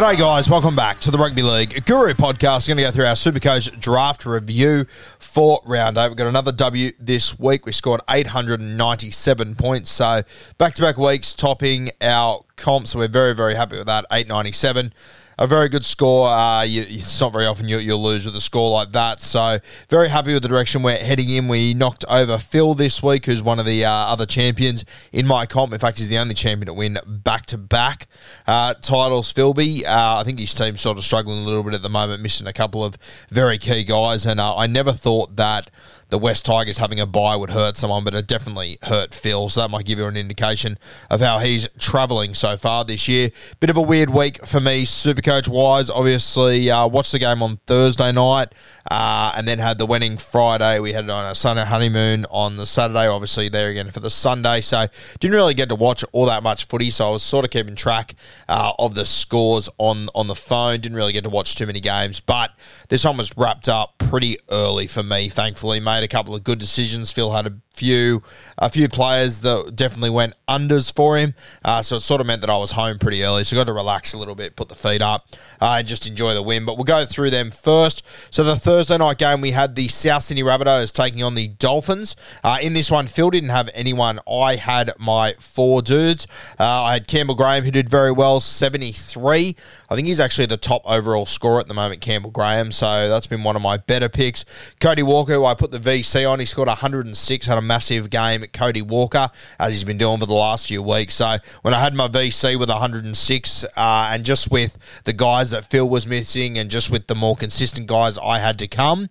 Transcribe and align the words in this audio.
G'day, 0.00 0.16
guys. 0.16 0.48
Welcome 0.48 0.74
back 0.74 0.98
to 1.00 1.10
the 1.10 1.18
Rugby 1.18 1.42
League 1.42 1.84
Guru 1.84 2.14
podcast. 2.14 2.66
We're 2.66 2.74
going 2.74 2.86
to 2.86 2.90
go 2.90 2.90
through 2.90 3.04
our 3.04 3.12
Supercoach 3.12 3.78
draft 3.78 4.24
review 4.24 4.86
for 5.18 5.60
round 5.66 5.98
eight. 5.98 6.08
We've 6.08 6.16
got 6.16 6.26
another 6.26 6.52
W 6.52 6.92
this 6.98 7.38
week. 7.38 7.66
We 7.66 7.72
scored 7.72 8.00
897 8.08 9.56
points. 9.56 9.90
So 9.90 10.22
back 10.56 10.72
to 10.76 10.80
back 10.80 10.96
weeks 10.96 11.34
topping 11.34 11.90
our 12.00 12.42
comp. 12.60 12.86
So 12.86 13.00
we're 13.00 13.08
very, 13.08 13.34
very 13.34 13.54
happy 13.54 13.76
with 13.76 13.86
that. 13.86 14.04
897 14.12 14.92
a 15.40 15.46
very 15.46 15.70
good 15.70 15.86
score. 15.86 16.28
Uh, 16.28 16.62
you, 16.62 16.82
it's 16.86 17.18
not 17.18 17.32
very 17.32 17.46
often 17.46 17.66
you, 17.66 17.78
you'll 17.78 18.02
lose 18.02 18.26
with 18.26 18.36
a 18.36 18.40
score 18.42 18.70
like 18.70 18.90
that. 18.90 19.22
So 19.22 19.58
very 19.88 20.10
happy 20.10 20.34
with 20.34 20.42
the 20.42 20.50
direction 20.50 20.82
we're 20.82 20.98
heading 20.98 21.30
in. 21.30 21.48
We 21.48 21.72
knocked 21.72 22.04
over 22.10 22.36
Phil 22.36 22.74
this 22.74 23.02
week, 23.02 23.24
who's 23.24 23.42
one 23.42 23.58
of 23.58 23.64
the 23.64 23.86
uh, 23.86 23.90
other 23.90 24.26
champions 24.26 24.84
in 25.12 25.26
my 25.26 25.46
comp. 25.46 25.72
In 25.72 25.78
fact, 25.78 25.98
he's 25.98 26.10
the 26.10 26.18
only 26.18 26.34
champion 26.34 26.66
to 26.66 26.74
win 26.74 26.98
back 27.06 27.46
to 27.46 27.58
back 27.58 28.06
titles. 28.46 29.32
Philby, 29.32 29.82
uh, 29.86 30.18
I 30.18 30.24
think 30.24 30.38
his 30.38 30.54
team's 30.54 30.82
sort 30.82 30.98
of 30.98 31.04
struggling 31.04 31.38
a 31.38 31.46
little 31.46 31.62
bit 31.62 31.72
at 31.72 31.80
the 31.80 31.88
moment, 31.88 32.22
missing 32.22 32.46
a 32.46 32.52
couple 32.52 32.84
of 32.84 32.98
very 33.30 33.56
key 33.56 33.82
guys. 33.82 34.26
And 34.26 34.38
uh, 34.38 34.54
I 34.54 34.66
never 34.66 34.92
thought 34.92 35.36
that 35.36 35.70
the 36.10 36.18
West 36.18 36.44
Tigers 36.44 36.78
having 36.78 37.00
a 37.00 37.06
bye 37.06 37.36
would 37.36 37.50
hurt 37.50 37.76
someone, 37.76 38.04
but 38.04 38.14
it 38.14 38.26
definitely 38.26 38.78
hurt 38.82 39.14
Phil. 39.14 39.48
So 39.48 39.60
that 39.60 39.70
might 39.70 39.84
give 39.84 39.98
you 39.98 40.06
an 40.06 40.16
indication 40.16 40.78
of 41.08 41.20
how 41.20 41.38
he's 41.38 41.68
travelling 41.78 42.34
so 42.34 42.56
far 42.56 42.84
this 42.84 43.08
year. 43.08 43.30
Bit 43.60 43.70
of 43.70 43.76
a 43.76 43.82
weird 43.82 44.10
week 44.10 44.44
for 44.46 44.60
me, 44.60 44.84
Supercoach 44.84 45.48
wise. 45.48 45.90
Obviously, 45.90 46.70
uh, 46.70 46.86
watched 46.86 47.12
the 47.12 47.18
game 47.18 47.42
on 47.42 47.58
Thursday 47.66 48.12
night 48.12 48.54
uh, 48.90 49.32
and 49.36 49.46
then 49.46 49.58
had 49.58 49.78
the 49.78 49.86
wedding 49.86 50.16
Friday. 50.18 50.80
We 50.80 50.92
had 50.92 51.04
it 51.04 51.10
on 51.10 51.24
a 51.24 51.34
Sunday 51.34 51.64
honeymoon 51.64 52.26
on 52.30 52.56
the 52.56 52.66
Saturday, 52.66 53.06
obviously, 53.06 53.48
there 53.48 53.70
again 53.70 53.90
for 53.90 54.00
the 54.00 54.10
Sunday. 54.10 54.60
So 54.60 54.86
didn't 55.18 55.36
really 55.36 55.54
get 55.54 55.68
to 55.68 55.74
watch 55.74 56.04
all 56.12 56.26
that 56.26 56.42
much 56.42 56.66
footy. 56.66 56.90
So 56.90 57.08
I 57.08 57.10
was 57.12 57.22
sort 57.22 57.44
of 57.44 57.50
keeping 57.50 57.76
track 57.76 58.14
uh, 58.48 58.72
of 58.78 58.94
the 58.94 59.06
scores 59.06 59.68
on, 59.78 60.08
on 60.14 60.26
the 60.26 60.34
phone. 60.34 60.80
Didn't 60.80 60.96
really 60.96 61.12
get 61.12 61.24
to 61.24 61.30
watch 61.30 61.54
too 61.56 61.66
many 61.66 61.80
games, 61.80 62.20
but 62.20 62.52
this 62.88 63.04
one 63.04 63.16
was 63.16 63.36
wrapped 63.36 63.68
up 63.68 63.99
pretty 64.10 64.36
early 64.50 64.88
for 64.88 65.04
me, 65.04 65.28
thankfully, 65.28 65.78
made 65.78 66.02
a 66.02 66.08
couple 66.08 66.34
of 66.34 66.42
good 66.42 66.58
decisions. 66.58 67.12
Phil 67.12 67.30
had 67.30 67.46
a 67.46 67.52
few 67.80 68.22
a 68.58 68.68
few 68.68 68.88
players 68.88 69.40
that 69.40 69.72
definitely 69.74 70.10
went 70.10 70.34
unders 70.46 70.94
for 70.94 71.16
him, 71.16 71.34
uh, 71.64 71.80
so 71.80 71.96
it 71.96 72.00
sort 72.00 72.20
of 72.20 72.26
meant 72.26 72.42
that 72.42 72.50
I 72.50 72.58
was 72.58 72.72
home 72.72 72.98
pretty 72.98 73.24
early. 73.24 73.42
So 73.42 73.56
I 73.56 73.60
got 73.60 73.68
to 73.68 73.72
relax 73.72 74.12
a 74.12 74.18
little 74.18 74.34
bit, 74.34 74.54
put 74.54 74.68
the 74.68 74.74
feet 74.74 75.00
up, 75.00 75.28
uh, 75.62 75.76
and 75.78 75.88
just 75.88 76.06
enjoy 76.06 76.34
the 76.34 76.42
win. 76.42 76.66
But 76.66 76.76
we'll 76.76 76.84
go 76.84 77.06
through 77.06 77.30
them 77.30 77.50
first. 77.50 78.02
So 78.30 78.44
the 78.44 78.56
Thursday 78.56 78.98
night 78.98 79.16
game, 79.16 79.40
we 79.40 79.52
had 79.52 79.76
the 79.76 79.88
South 79.88 80.24
Sydney 80.24 80.42
Rabbitohs 80.42 80.92
taking 80.92 81.22
on 81.22 81.34
the 81.34 81.48
Dolphins. 81.48 82.16
Uh, 82.44 82.58
in 82.60 82.74
this 82.74 82.90
one, 82.90 83.06
Phil 83.06 83.30
didn't 83.30 83.48
have 83.48 83.70
anyone. 83.72 84.20
I 84.30 84.56
had 84.56 84.92
my 84.98 85.34
four 85.38 85.80
dudes. 85.80 86.26
Uh, 86.58 86.64
I 86.64 86.92
had 86.92 87.08
Campbell 87.08 87.34
Graham, 87.34 87.64
who 87.64 87.70
did 87.70 87.88
very 87.88 88.12
well, 88.12 88.40
seventy 88.40 88.92
three. 88.92 89.56
I 89.88 89.94
think 89.94 90.06
he's 90.06 90.20
actually 90.20 90.46
the 90.46 90.58
top 90.58 90.82
overall 90.84 91.24
scorer 91.24 91.60
at 91.60 91.68
the 91.68 91.74
moment, 91.74 92.02
Campbell 92.02 92.30
Graham. 92.30 92.72
So 92.72 93.08
that's 93.08 93.26
been 93.26 93.42
one 93.42 93.56
of 93.56 93.62
my 93.62 93.78
better 93.78 94.10
picks. 94.10 94.44
Cody 94.80 95.02
Walker, 95.02 95.42
I 95.44 95.54
put 95.54 95.70
the 95.70 95.78
VC 95.78 96.30
on, 96.30 96.40
he 96.40 96.46
scored 96.46 96.68
106, 96.68 97.46
had 97.46 97.58
a 97.58 97.62
massive 97.70 98.10
game. 98.10 98.42
At 98.42 98.52
Cody 98.52 98.82
Walker, 98.82 99.28
as 99.60 99.72
he's 99.72 99.84
been 99.84 99.96
doing 99.96 100.18
for 100.18 100.26
the 100.26 100.34
last 100.34 100.66
few 100.66 100.82
weeks. 100.82 101.14
So 101.14 101.36
when 101.62 101.72
I 101.72 101.78
had 101.78 101.94
my 101.94 102.08
VC 102.08 102.58
with 102.58 102.68
106, 102.68 103.64
uh, 103.64 104.10
and 104.12 104.24
just 104.24 104.50
with 104.50 104.76
the 105.04 105.12
guys 105.12 105.50
that 105.50 105.64
Phil 105.64 105.88
was 105.88 106.04
missing, 106.04 106.58
and 106.58 106.68
just 106.68 106.90
with 106.90 107.06
the 107.06 107.14
more 107.14 107.36
consistent 107.36 107.86
guys 107.86 108.18
I 108.18 108.40
had 108.40 108.58
to 108.58 108.66
come, 108.66 109.08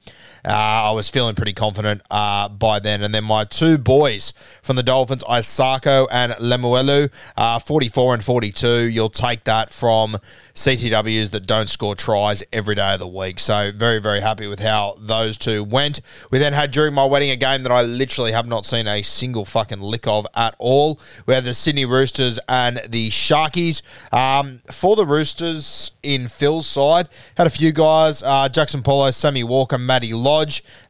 uh, 0.50 0.90
I 0.90 0.92
was 0.94 1.08
feeling 1.10 1.36
pretty 1.36 1.54
confident 1.54 2.02
uh, 2.10 2.50
by 2.50 2.80
then. 2.80 3.04
And 3.04 3.14
then 3.14 3.24
my 3.24 3.44
two 3.44 3.78
boys 3.78 4.34
from 4.64 4.78
the 4.78 4.84
Dolphins, 4.84 5.24
Isaako 5.26 6.08
and 6.10 6.34
Lemuelu, 6.34 7.12
uh, 7.38 7.60
44 7.60 8.16
and 8.16 8.24
42. 8.24 8.90
You'll 8.90 9.12
take 9.12 9.44
that 9.44 9.70
from 9.70 10.18
CTWs 10.56 11.30
that 11.30 11.46
don't 11.46 11.70
score 11.70 11.96
tries 11.96 12.44
every 12.52 12.74
day 12.74 12.94
of 12.96 13.00
the 13.00 13.08
week. 13.08 13.40
So 13.40 13.72
very, 13.72 14.00
very 14.00 14.22
happy 14.22 14.48
with 14.48 14.60
how 14.60 14.96
those 15.00 15.38
two 15.38 15.64
went. 15.64 16.02
We 16.32 16.40
then 16.40 16.54
had 16.54 16.72
during 16.72 16.96
my 16.96 17.06
wedding 17.06 17.30
a 17.30 17.36
game 17.36 17.62
that 17.62 17.72
I 17.72 17.84
literally 17.84 18.32
have 18.32 18.48
not 18.48 18.66
seen 18.66 18.88
a 18.88 19.04
single 19.04 19.46
fucking 19.46 19.80
lick 19.80 20.08
of 20.08 20.26
at 20.36 20.56
all. 20.58 21.00
We 21.28 21.36
had 21.36 21.44
the 21.44 21.54
Sydney 21.54 21.86
Roosters 21.86 22.40
and 22.50 22.82
the 22.90 23.10
Sharkies. 23.10 23.84
Um, 24.12 24.62
for 24.72 24.96
the 24.96 25.06
Roosters 25.06 25.92
in 26.02 26.28
Phil's 26.28 26.66
side, 26.66 27.08
had 27.38 27.46
a 27.46 27.52
few 27.52 27.72
guys, 27.72 28.24
uh, 28.24 28.50
Jackson 28.50 28.82
Polo, 28.82 29.12
Sammy 29.12 29.44
Walker, 29.44 29.78
Matty 29.78 30.12
Lodge. 30.14 30.39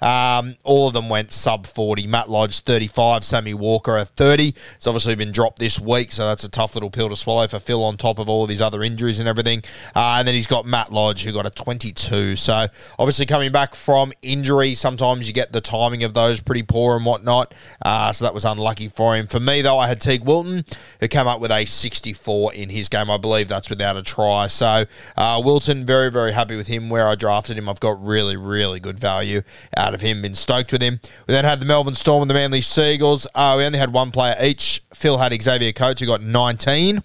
Um, 0.02 0.56
all 0.64 0.88
of 0.88 0.94
them 0.94 1.10
went 1.10 1.32
sub 1.32 1.66
40. 1.66 2.08
Matt 2.08 2.30
Lodge 2.30 2.60
35, 2.62 3.24
Sammy 3.24 3.54
Walker 3.54 3.98
a 3.98 4.06
30. 4.06 4.54
It's 4.76 4.88
obviously 4.88 5.16
been 5.16 5.32
dropped 5.32 5.60
this 5.60 5.80
week, 5.80 6.12
so 6.12 6.28
that's 6.28 6.44
a 6.44 6.50
tough 6.50 6.76
little 6.76 6.90
pill 6.90 7.10
to 7.10 7.16
swallow 7.16 7.48
for 7.48 7.60
Phil 7.60 7.84
on 7.84 7.98
top 7.98 8.20
of 8.20 8.30
all 8.30 8.44
of 8.44 8.50
his 8.50 8.62
other 8.62 8.84
injuries 8.84 9.20
and 9.20 9.28
everything. 9.28 9.64
Uh, 9.96 10.18
and 10.20 10.28
then 10.28 10.36
he's 10.36 10.48
got 10.48 10.66
Matt 10.66 10.92
Lodge 10.92 11.24
who 11.24 11.32
got 11.32 11.46
a 11.46 11.50
22. 11.50 12.36
So 12.36 12.68
obviously 12.98 13.26
coming 13.26 13.52
back 13.52 13.76
from 13.76 14.14
injury, 14.22 14.74
sometimes 14.74 15.28
you 15.28 15.34
get 15.34 15.52
the 15.52 15.62
timing 15.62 16.04
of 16.04 16.14
those 16.14 16.40
pretty 16.40 16.64
poor 16.64 16.96
and 16.96 17.06
whatnot. 17.06 17.54
Uh, 17.86 18.12
so 18.12 18.26
that 18.26 18.34
was 18.34 18.46
unlucky 18.46 18.88
for 18.88 19.16
him. 19.16 19.28
For 19.28 19.40
me, 19.40 19.62
though, 19.62 19.78
I 19.78 19.88
had 19.88 20.00
Teig 20.00 20.24
Wilton, 20.24 20.66
who 21.00 21.08
came 21.08 21.28
up 21.28 21.40
with 21.40 21.52
a 21.52 21.66
64 21.66 22.54
in 22.54 22.70
his 22.70 22.90
game. 22.90 23.10
I 23.10 23.18
believe 23.18 23.48
that's 23.48 23.70
without 23.70 23.98
a 23.98 24.04
try. 24.04 24.48
So 24.48 24.86
uh, 25.18 25.42
Wilton, 25.44 25.86
very, 25.86 26.12
very 26.12 26.34
happy 26.34 26.56
with 26.56 26.68
him 26.68 26.90
where 26.90 27.08
I 27.08 27.16
drafted 27.16 27.58
him. 27.58 27.70
I've 27.70 27.80
got 27.80 28.04
really, 28.04 28.38
really 28.38 28.80
good 28.80 29.00
value 29.00 29.29
out 29.76 29.94
of 29.94 30.02
him. 30.02 30.22
Been 30.22 30.36
stoked 30.36 30.72
with 30.72 30.82
him. 30.82 31.00
We 31.28 31.34
then 31.34 31.46
had 31.46 31.60
the 31.60 31.66
Melbourne 31.66 31.96
Storm 31.96 32.22
and 32.22 32.30
the 32.30 32.34
Manly 32.36 32.62
Seagulls. 32.62 33.28
Uh, 33.36 33.56
we 33.58 33.66
only 33.66 33.80
had 33.80 33.94
one 33.94 34.12
player 34.12 34.36
each. 34.42 34.82
Phil 34.94 35.18
had 35.18 35.40
Xavier 35.42 35.72
Coates, 35.72 36.02
who 36.02 36.08
got 36.08 36.22
19. 36.22 37.04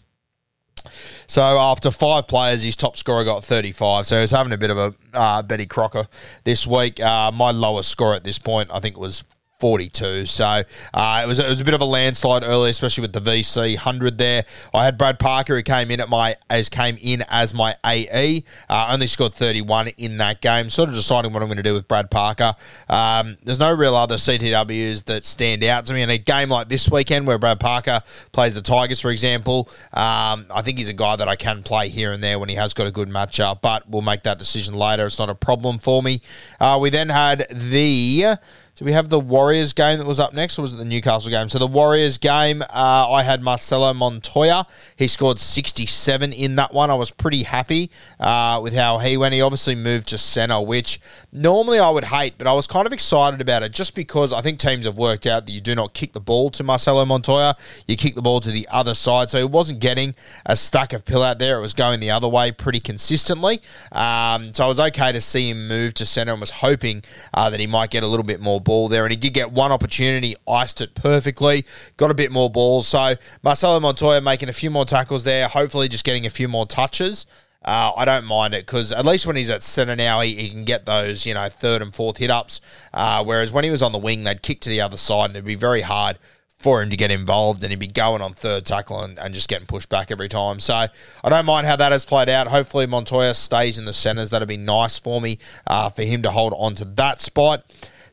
So 1.26 1.42
after 1.58 1.90
five 1.90 2.28
players, 2.28 2.62
his 2.62 2.76
top 2.76 2.96
scorer 2.96 3.24
got 3.24 3.44
35. 3.44 4.06
So 4.06 4.16
he 4.16 4.20
was 4.22 4.30
having 4.30 4.52
a 4.52 4.58
bit 4.58 4.70
of 4.70 4.78
a 4.78 4.94
uh, 5.14 5.42
Betty 5.42 5.66
Crocker 5.66 6.06
this 6.44 6.66
week. 6.66 7.00
Uh, 7.00 7.30
my 7.32 7.50
lowest 7.50 7.90
score 7.90 8.14
at 8.14 8.24
this 8.24 8.38
point, 8.38 8.70
I 8.72 8.80
think, 8.80 8.98
was 8.98 9.24
42. 9.60 10.26
So 10.26 10.62
uh, 10.92 11.20
it 11.24 11.26
was 11.26 11.38
it 11.38 11.48
was 11.48 11.60
a 11.60 11.64
bit 11.64 11.74
of 11.74 11.80
a 11.80 11.86
landslide 11.86 12.44
early, 12.44 12.70
especially 12.70 13.02
with 13.02 13.12
the 13.12 13.20
VC 13.20 13.76
hundred 13.76 14.18
there. 14.18 14.44
I 14.72 14.84
had 14.84 14.98
Brad 14.98 15.18
Parker 15.18 15.56
who 15.56 15.62
came 15.62 15.90
in 15.90 16.00
at 16.00 16.08
my 16.08 16.36
as 16.50 16.68
came 16.68 16.98
in 17.00 17.24
as 17.28 17.54
my 17.54 17.76
AE. 17.84 18.44
Uh, 18.68 18.90
only 18.92 19.06
scored 19.06 19.34
31 19.34 19.88
in 19.96 20.18
that 20.18 20.40
game. 20.40 20.68
Sort 20.70 20.88
of 20.88 20.94
deciding 20.94 21.32
what 21.32 21.42
I'm 21.42 21.48
going 21.48 21.56
to 21.56 21.62
do 21.62 21.74
with 21.74 21.88
Brad 21.88 22.10
Parker. 22.10 22.54
Um, 22.88 23.36
there's 23.42 23.58
no 23.58 23.72
real 23.72 23.96
other 23.96 24.16
CTWs 24.16 25.04
that 25.04 25.24
stand 25.24 25.62
out 25.64 25.86
to 25.86 25.94
me 25.94 26.02
in 26.02 26.10
a 26.10 26.18
game 26.18 26.48
like 26.48 26.68
this 26.68 26.90
weekend 26.90 27.26
where 27.26 27.38
Brad 27.38 27.60
Parker 27.60 28.02
plays 28.32 28.54
the 28.54 28.62
Tigers, 28.62 29.00
for 29.00 29.10
example. 29.10 29.68
Um, 29.92 30.46
I 30.50 30.62
think 30.62 30.78
he's 30.78 30.88
a 30.88 30.94
guy 30.94 31.16
that 31.16 31.28
I 31.28 31.36
can 31.36 31.62
play 31.62 31.88
here 31.88 32.12
and 32.12 32.22
there 32.22 32.38
when 32.38 32.48
he 32.48 32.54
has 32.56 32.74
got 32.74 32.86
a 32.86 32.90
good 32.90 33.08
matchup, 33.08 33.60
but 33.62 33.88
we'll 33.88 34.02
make 34.02 34.24
that 34.24 34.38
decision 34.38 34.74
later. 34.74 35.06
It's 35.06 35.18
not 35.18 35.30
a 35.30 35.34
problem 35.34 35.78
for 35.78 36.02
me. 36.02 36.20
Uh, 36.60 36.78
we 36.80 36.90
then 36.90 37.08
had 37.08 37.46
the 37.50 38.36
so 38.74 38.84
we 38.84 38.90
have 38.90 39.08
the 39.08 39.20
Warriors 39.20 39.72
game 39.72 39.98
that 39.98 40.06
was 40.06 40.18
up 40.18 40.34
next, 40.34 40.58
or 40.58 40.62
was 40.62 40.74
it 40.74 40.78
the 40.78 40.84
Newcastle 40.84 41.30
game? 41.30 41.48
So 41.48 41.60
the 41.60 41.66
Warriors 41.68 42.18
game, 42.18 42.60
uh, 42.62 42.66
I 43.08 43.22
had 43.22 43.40
Marcelo 43.40 43.94
Montoya. 43.94 44.66
He 44.96 45.06
scored 45.06 45.38
67 45.38 46.32
in 46.32 46.56
that 46.56 46.74
one. 46.74 46.90
I 46.90 46.94
was 46.94 47.12
pretty 47.12 47.44
happy 47.44 47.92
uh, 48.18 48.58
with 48.60 48.74
how 48.74 48.98
he 48.98 49.16
went. 49.16 49.32
He 49.32 49.40
obviously 49.40 49.76
moved 49.76 50.08
to 50.08 50.18
centre, 50.18 50.60
which 50.60 51.00
normally 51.30 51.78
I 51.78 51.88
would 51.88 52.06
hate, 52.06 52.36
but 52.36 52.48
I 52.48 52.52
was 52.52 52.66
kind 52.66 52.84
of 52.84 52.92
excited 52.92 53.40
about 53.40 53.62
it 53.62 53.70
just 53.70 53.94
because 53.94 54.32
I 54.32 54.40
think 54.40 54.58
teams 54.58 54.86
have 54.86 54.98
worked 54.98 55.28
out 55.28 55.46
that 55.46 55.52
you 55.52 55.60
do 55.60 55.76
not 55.76 55.94
kick 55.94 56.12
the 56.12 56.20
ball 56.20 56.50
to 56.50 56.64
Marcelo 56.64 57.04
Montoya. 57.04 57.56
You 57.86 57.96
kick 57.96 58.16
the 58.16 58.22
ball 58.22 58.40
to 58.40 58.50
the 58.50 58.66
other 58.72 58.96
side. 58.96 59.30
So 59.30 59.38
he 59.38 59.44
wasn't 59.44 59.78
getting 59.78 60.16
a 60.46 60.56
stack 60.56 60.92
of 60.92 61.04
pill 61.04 61.22
out 61.22 61.38
there. 61.38 61.58
It 61.58 61.60
was 61.60 61.74
going 61.74 62.00
the 62.00 62.10
other 62.10 62.28
way 62.28 62.50
pretty 62.50 62.80
consistently. 62.80 63.62
Um, 63.92 64.52
so 64.52 64.64
I 64.64 64.66
was 64.66 64.80
okay 64.80 65.12
to 65.12 65.20
see 65.20 65.50
him 65.50 65.68
move 65.68 65.94
to 65.94 66.06
centre 66.06 66.32
and 66.32 66.40
was 66.40 66.50
hoping 66.50 67.04
uh, 67.32 67.50
that 67.50 67.60
he 67.60 67.68
might 67.68 67.90
get 67.90 68.02
a 68.02 68.08
little 68.08 68.24
bit 68.24 68.40
more 68.40 68.63
ball 68.64 68.88
there. 68.88 69.05
And 69.05 69.12
he 69.12 69.16
did 69.16 69.34
get 69.34 69.52
one 69.52 69.70
opportunity, 69.70 70.34
iced 70.49 70.81
it 70.81 70.94
perfectly, 70.94 71.64
got 71.96 72.11
a 72.11 72.14
bit 72.14 72.32
more 72.32 72.50
balls. 72.50 72.88
So 72.88 73.14
Marcelo 73.43 73.78
Montoya 73.81 74.20
making 74.20 74.49
a 74.49 74.52
few 74.52 74.70
more 74.70 74.84
tackles 74.84 75.25
there, 75.25 75.49
hopefully 75.49 75.88
just 75.88 76.05
getting 76.05 76.26
a 76.26 76.31
few 76.31 76.49
more 76.49 76.66
touches. 76.66 77.26
Uh, 77.64 77.93
I 77.96 78.05
don't 78.05 78.26
mind 78.26 78.55
it 78.55 78.66
because 78.66 78.93
at 78.93 79.06
least 79.06 79.26
when 79.26 79.37
he's 79.37 79.49
at 79.49 79.62
centre 79.62 79.96
now, 79.96 80.20
he, 80.20 80.34
he, 80.34 80.50
can 80.50 80.64
get 80.64 80.84
those, 80.84 81.25
you 81.25 81.32
know, 81.32 81.49
third 81.49 81.81
and 81.81 81.94
fourth 81.94 82.19
hit 82.19 82.31
ups. 82.31 82.61
Uh, 82.93 83.25
whereas 83.25 83.52
when 83.52 83.64
he 83.64 83.70
was 83.70 83.81
on 83.81 83.93
the 83.93 83.99
wing, 83.99 84.25
they'd 84.25 84.43
kick 84.43 84.61
to 84.61 84.69
the 84.69 84.82
other 84.82 84.99
side 84.99 85.31
and 85.31 85.37
it'd 85.37 85.46
be 85.46 85.55
very 85.55 85.81
hard 85.81 86.19
for 86.64 86.82
him 86.82 86.88
to 86.88 86.96
get 86.96 87.10
involved 87.10 87.62
and 87.62 87.70
he'd 87.70 87.78
be 87.78 87.87
going 87.87 88.22
on 88.22 88.32
third 88.32 88.64
tackle 88.64 89.02
and, 89.02 89.19
and, 89.19 89.34
just 89.34 89.50
getting 89.50 89.67
pushed 89.67 89.90
back 89.90 90.10
every 90.10 90.28
time. 90.28 90.58
So 90.58 90.75
I 90.75 91.28
don't 91.28 91.44
mind 91.44 91.67
how 91.67 91.76
that 91.76 91.93
has 91.93 92.06
played 92.06 92.31
out. 92.31 92.46
Hopefully 92.46 92.87
Montoya 92.87 93.34
stays 93.34 93.78
in 93.78 93.84
the 93.84 93.93
centres. 93.93 94.31
That'd 94.31 94.49
be 94.49 94.56
nice 94.56 94.99
for 94.99 95.20
me 95.20 95.38
uh, 95.67 95.90
for 95.90 96.02
him 96.05 96.22
to 96.22 96.31
hold 96.31 96.55
on 96.56 96.75
to 96.76 96.87
that 96.87 97.20
spot. 97.20 97.64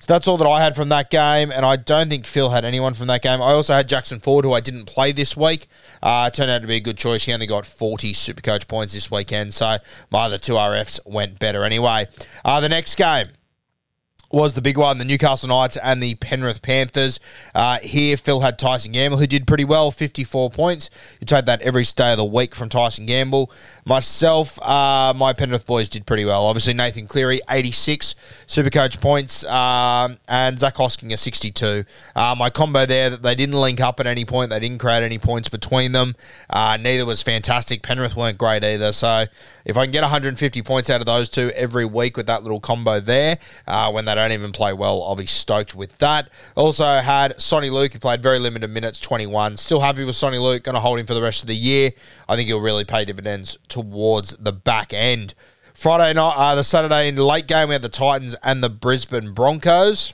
So 0.01 0.13
that's 0.13 0.27
all 0.27 0.38
that 0.38 0.48
I 0.48 0.63
had 0.63 0.75
from 0.75 0.89
that 0.89 1.12
game, 1.12 1.51
and 1.51 1.63
I 1.63 1.75
don't 1.75 2.09
think 2.09 2.25
Phil 2.25 2.50
had 2.50 2.65
anyone 2.65 2.95
from 2.95 3.06
that 3.07 3.21
game. 3.21 3.39
I 3.39 3.51
also 3.51 3.74
had 3.75 3.88
Jackson 3.88 4.18
Ford, 4.19 4.44
who 4.44 4.51
I 4.51 4.59
didn't 4.59 4.86
play 4.86 5.12
this 5.12 5.38
week. 5.38 5.68
Uh, 6.01 6.31
turned 6.31 6.50
out 6.50 6.63
to 6.63 6.68
be 6.68 6.77
a 6.77 6.80
good 6.80 6.98
choice. 6.98 7.25
He 7.25 7.33
only 7.33 7.45
got 7.45 7.68
40 7.68 8.13
Supercoach 8.13 8.68
points 8.68 8.94
this 8.94 9.12
weekend, 9.12 9.53
so 9.53 9.77
my 10.09 10.25
other 10.25 10.39
two 10.39 10.53
RFs 10.53 11.00
went 11.06 11.38
better 11.38 11.63
anyway. 11.63 12.07
Uh, 12.44 12.59
the 12.59 12.69
next 12.69 12.95
game 12.95 13.27
was 14.31 14.54
the 14.54 14.62
big 14.62 14.78
one, 14.78 14.98
the 14.98 15.06
Newcastle 15.06 15.50
Knights 15.50 15.78
and 15.78 16.01
the 16.01 16.16
Penrith 16.16 16.62
Panthers. 16.62 17.19
Uh, 17.54 17.80
here, 17.80 18.18
Phil 18.18 18.42
had 18.42 18.57
Tyson 18.57 18.92
Gamble, 18.92 19.18
who 19.18 19.28
did 19.28 19.48
pretty 19.48 19.66
well, 19.66 19.92
54 19.92 20.50
points. 20.50 20.89
You 21.19 21.25
take 21.25 21.45
that 21.45 21.62
every 21.62 21.83
day 21.83 22.12
of 22.12 22.18
the 22.18 22.25
week 22.25 22.56
from 22.56 22.69
Tyson 22.69 23.06
Gamble. 23.06 23.51
Myself, 23.86 24.62
uh, 24.62 25.13
my 25.16 25.33
Penrith 25.33 25.66
boys 25.66 25.89
did 25.89 26.06
pretty 26.06 26.25
well. 26.25 26.45
Obviously, 26.45 26.74
Nathan 26.74 27.07
Cleary, 27.07 27.42
86 27.50 28.16
Supercoach 28.48 29.01
points, 29.01 29.44
um, 29.45 30.18
and 30.28 30.57
Zac 30.57 30.75
Hosking, 30.75 31.12
a 31.13 31.18
62. 31.18 31.83
Uh, 32.16 32.36
my 32.38 32.50
combo 32.50 32.86
there, 32.86 33.10
that 33.10 33.22
they 33.22 33.36
didn't 33.36 33.56
link 33.56 33.81
up 33.81 34.00
at 34.00 34.07
any 34.07 34.25
point. 34.25 34.50
They 34.50 34.60
didn't 34.60 34.80
create 34.80 35.04
any 35.04 35.18
points 35.18 35.50
between 35.50 35.92
them. 35.92 36.16
Uh, 36.50 36.78
neither 36.80 37.06
was 37.06 37.22
fantastic. 37.22 37.81
Penrith 37.81 38.16
weren't 38.16 38.38
great 38.38 38.63
either. 38.63 38.92
So 38.92 39.25
if 39.66 39.78
I 39.78 39.86
can 39.86 39.92
get 39.92 40.01
150 40.01 40.62
points 40.62 40.89
out 40.89 41.01
of 41.01 41.06
those 41.06 41.30
two 41.30 41.51
every 41.56 41.86
week 41.86 42.18
with 42.18 42.28
that 42.28 42.44
little 42.44 42.60
combo 42.60 43.00
there, 43.00 43.38
uh, 43.68 43.92
when 43.92 44.06
they 44.06 44.16
don't 44.21 44.31
even 44.31 44.51
play 44.51 44.73
well, 44.73 45.03
I'll 45.03 45.15
be 45.15 45.25
stoked 45.25 45.75
with 45.75 45.97
that. 46.00 46.29
Also 46.56 46.85
had 46.85 47.38
Soni 47.38 47.71
Luke, 47.71 47.94
who 47.94 48.00
played 48.00 48.21
very 48.21 48.39
limited 48.39 48.69
minutes, 48.69 49.00
21. 49.00 49.57
Still 49.57 49.79
happy 49.79 50.03
with 50.03 50.15
Soni 50.15 50.41
Luke. 50.41 50.63
Going 50.63 50.75
to 50.75 50.79
hold 50.79 51.00
him 51.00 51.06
for 51.06 51.13
the 51.13 51.21
rest 51.21 51.44
of 51.44 51.47
the 51.47 51.56
year. 51.56 51.91
I 52.27 52.35
think 52.35 52.47
he'll 52.47 52.62
really 52.62 52.85
pay 52.85 53.06
dividends 53.06 53.57
towards 53.68 54.35
the 54.38 54.53
back 54.53 54.94
end. 54.94 55.33
Friday 55.73 56.13
night, 56.13 56.33
uh, 56.35 56.56
the 56.56 56.63
Saturday 56.63 57.12
late 57.12 57.47
game, 57.47 57.69
we 57.69 57.73
had 57.73 57.81
the 57.81 57.89
Titans 57.89 58.35
and 58.44 58.63
the 58.63 58.69
Brisbane 58.69 59.33
Broncos. 59.33 60.13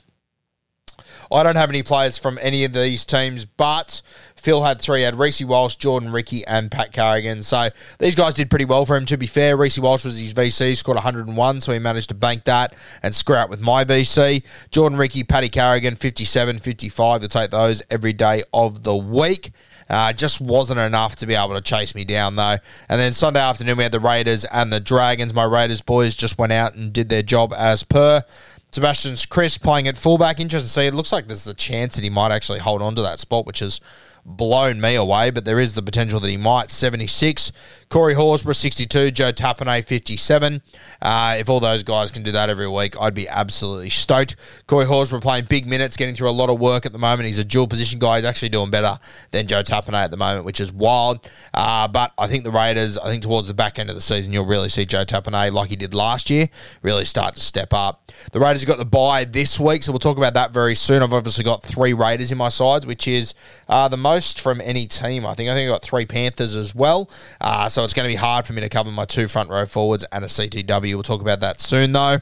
I 1.30 1.42
don't 1.42 1.56
have 1.56 1.70
any 1.70 1.82
players 1.82 2.16
from 2.16 2.38
any 2.40 2.64
of 2.64 2.72
these 2.72 3.04
teams, 3.04 3.44
but 3.44 4.02
Phil 4.36 4.62
had 4.62 4.80
three. 4.80 5.00
He 5.00 5.04
had 5.04 5.16
Reece 5.16 5.42
Walsh, 5.44 5.76
Jordan 5.76 6.12
Riki, 6.12 6.46
and 6.46 6.70
Pat 6.70 6.92
Carrigan. 6.92 7.42
So 7.42 7.70
these 7.98 8.14
guys 8.14 8.34
did 8.34 8.50
pretty 8.50 8.64
well 8.64 8.86
for 8.86 8.96
him, 8.96 9.06
to 9.06 9.16
be 9.16 9.26
fair. 9.26 9.56
Reece 9.56 9.78
Walsh 9.78 10.04
was 10.04 10.18
his 10.18 10.32
VC, 10.32 10.76
scored 10.76 10.96
101, 10.96 11.60
so 11.60 11.72
he 11.72 11.78
managed 11.78 12.08
to 12.08 12.14
bank 12.14 12.44
that 12.44 12.74
and 13.02 13.14
out 13.28 13.50
with 13.50 13.60
my 13.60 13.84
VC. 13.84 14.42
Jordan 14.70 14.98
Riki, 14.98 15.24
Paddy 15.24 15.48
Carrigan, 15.48 15.96
57, 15.96 16.58
55. 16.58 17.22
You'll 17.22 17.28
take 17.28 17.50
those 17.50 17.82
every 17.90 18.12
day 18.12 18.42
of 18.52 18.84
the 18.84 18.96
week. 18.96 19.50
Uh, 19.90 20.12
just 20.12 20.40
wasn't 20.40 20.78
enough 20.78 21.16
to 21.16 21.26
be 21.26 21.34
able 21.34 21.54
to 21.54 21.60
chase 21.60 21.94
me 21.94 22.04
down, 22.04 22.36
though. 22.36 22.56
And 22.88 23.00
then 23.00 23.12
Sunday 23.12 23.40
afternoon, 23.40 23.78
we 23.78 23.82
had 23.84 23.92
the 23.92 24.00
Raiders 24.00 24.44
and 24.44 24.72
the 24.72 24.80
Dragons. 24.80 25.32
My 25.32 25.44
Raiders 25.44 25.80
boys 25.80 26.14
just 26.14 26.38
went 26.38 26.52
out 26.52 26.74
and 26.74 26.92
did 26.92 27.08
their 27.08 27.22
job 27.22 27.54
as 27.56 27.84
per. 27.84 28.24
Sebastian's 28.70 29.26
Kris 29.26 29.56
playing 29.58 29.88
at 29.88 29.96
fullback. 29.96 30.40
Interesting 30.40 30.66
to 30.66 30.72
see. 30.72 30.86
It 30.86 30.94
looks 30.94 31.12
like 31.12 31.26
there's 31.26 31.46
a 31.46 31.54
chance 31.54 31.94
that 31.96 32.04
he 32.04 32.10
might 32.10 32.32
actually 32.32 32.58
hold 32.58 32.82
on 32.82 32.94
to 32.96 33.02
that 33.02 33.18
spot, 33.18 33.46
which 33.46 33.62
is 33.62 33.80
blown 34.24 34.80
me 34.80 34.94
away, 34.94 35.30
but 35.30 35.44
there 35.44 35.58
is 35.58 35.74
the 35.74 35.82
potential 35.82 36.20
that 36.20 36.28
he 36.28 36.36
might. 36.36 36.70
76. 36.70 37.52
Corey 37.88 38.14
Horsburgh, 38.14 38.54
62. 38.54 39.10
Joe 39.10 39.32
Tapine, 39.32 39.82
57. 39.82 40.62
Uh, 41.00 41.36
if 41.38 41.48
all 41.48 41.60
those 41.60 41.82
guys 41.82 42.10
can 42.10 42.22
do 42.22 42.32
that 42.32 42.50
every 42.50 42.68
week, 42.68 43.00
I'd 43.00 43.14
be 43.14 43.28
absolutely 43.28 43.90
stoked. 43.90 44.36
Corey 44.66 44.84
Horsburgh 44.84 45.22
playing 45.22 45.46
big 45.46 45.66
minutes, 45.66 45.96
getting 45.96 46.14
through 46.14 46.28
a 46.28 46.32
lot 46.32 46.50
of 46.50 46.60
work 46.60 46.84
at 46.84 46.92
the 46.92 46.98
moment. 46.98 47.26
He's 47.26 47.38
a 47.38 47.44
dual 47.44 47.66
position 47.66 47.98
guy. 47.98 48.16
He's 48.16 48.24
actually 48.24 48.50
doing 48.50 48.70
better 48.70 48.98
than 49.30 49.46
Joe 49.46 49.62
Tapine 49.62 49.94
at 49.94 50.10
the 50.10 50.16
moment, 50.16 50.44
which 50.44 50.60
is 50.60 50.70
wild. 50.70 51.30
Uh, 51.54 51.88
but 51.88 52.12
I 52.18 52.26
think 52.26 52.44
the 52.44 52.50
Raiders, 52.50 52.98
I 52.98 53.08
think 53.08 53.22
towards 53.22 53.46
the 53.46 53.54
back 53.54 53.78
end 53.78 53.88
of 53.88 53.96
the 53.96 54.02
season, 54.02 54.32
you'll 54.32 54.46
really 54.46 54.68
see 54.68 54.84
Joe 54.84 55.04
Tapine, 55.04 55.52
like 55.52 55.70
he 55.70 55.76
did 55.76 55.94
last 55.94 56.28
year, 56.28 56.48
really 56.82 57.06
start 57.06 57.36
to 57.36 57.40
step 57.40 57.72
up. 57.72 58.12
The 58.32 58.40
Raiders 58.40 58.62
have 58.62 58.68
got 58.68 58.78
the 58.78 58.84
bye 58.84 59.24
this 59.24 59.58
week, 59.58 59.82
so 59.82 59.92
we'll 59.92 59.98
talk 59.98 60.18
about 60.18 60.34
that 60.34 60.52
very 60.52 60.74
soon. 60.74 61.02
I've 61.02 61.14
obviously 61.14 61.44
got 61.44 61.62
three 61.62 61.94
Raiders 61.94 62.32
in 62.32 62.38
my 62.38 62.48
sides, 62.50 62.84
which 62.84 63.08
is 63.08 63.34
uh, 63.68 63.88
the 63.88 63.96
most 63.96 64.17
from 64.20 64.60
any 64.60 64.86
team. 64.86 65.26
I 65.26 65.34
think 65.34 65.48
I 65.48 65.54
think 65.54 65.68
I 65.68 65.72
got 65.72 65.82
three 65.82 66.06
Panthers 66.06 66.54
as 66.54 66.74
well. 66.74 67.10
Uh, 67.40 67.68
so 67.68 67.84
it's 67.84 67.94
going 67.94 68.04
to 68.08 68.12
be 68.12 68.16
hard 68.16 68.46
for 68.46 68.52
me 68.52 68.60
to 68.60 68.68
cover 68.68 68.90
my 68.90 69.04
two 69.04 69.28
front 69.28 69.50
row 69.50 69.66
forwards 69.66 70.04
and 70.12 70.24
a 70.24 70.28
CTW. 70.28 70.94
We'll 70.94 71.02
talk 71.02 71.20
about 71.20 71.40
that 71.40 71.60
soon 71.60 71.92
though. 71.92 72.20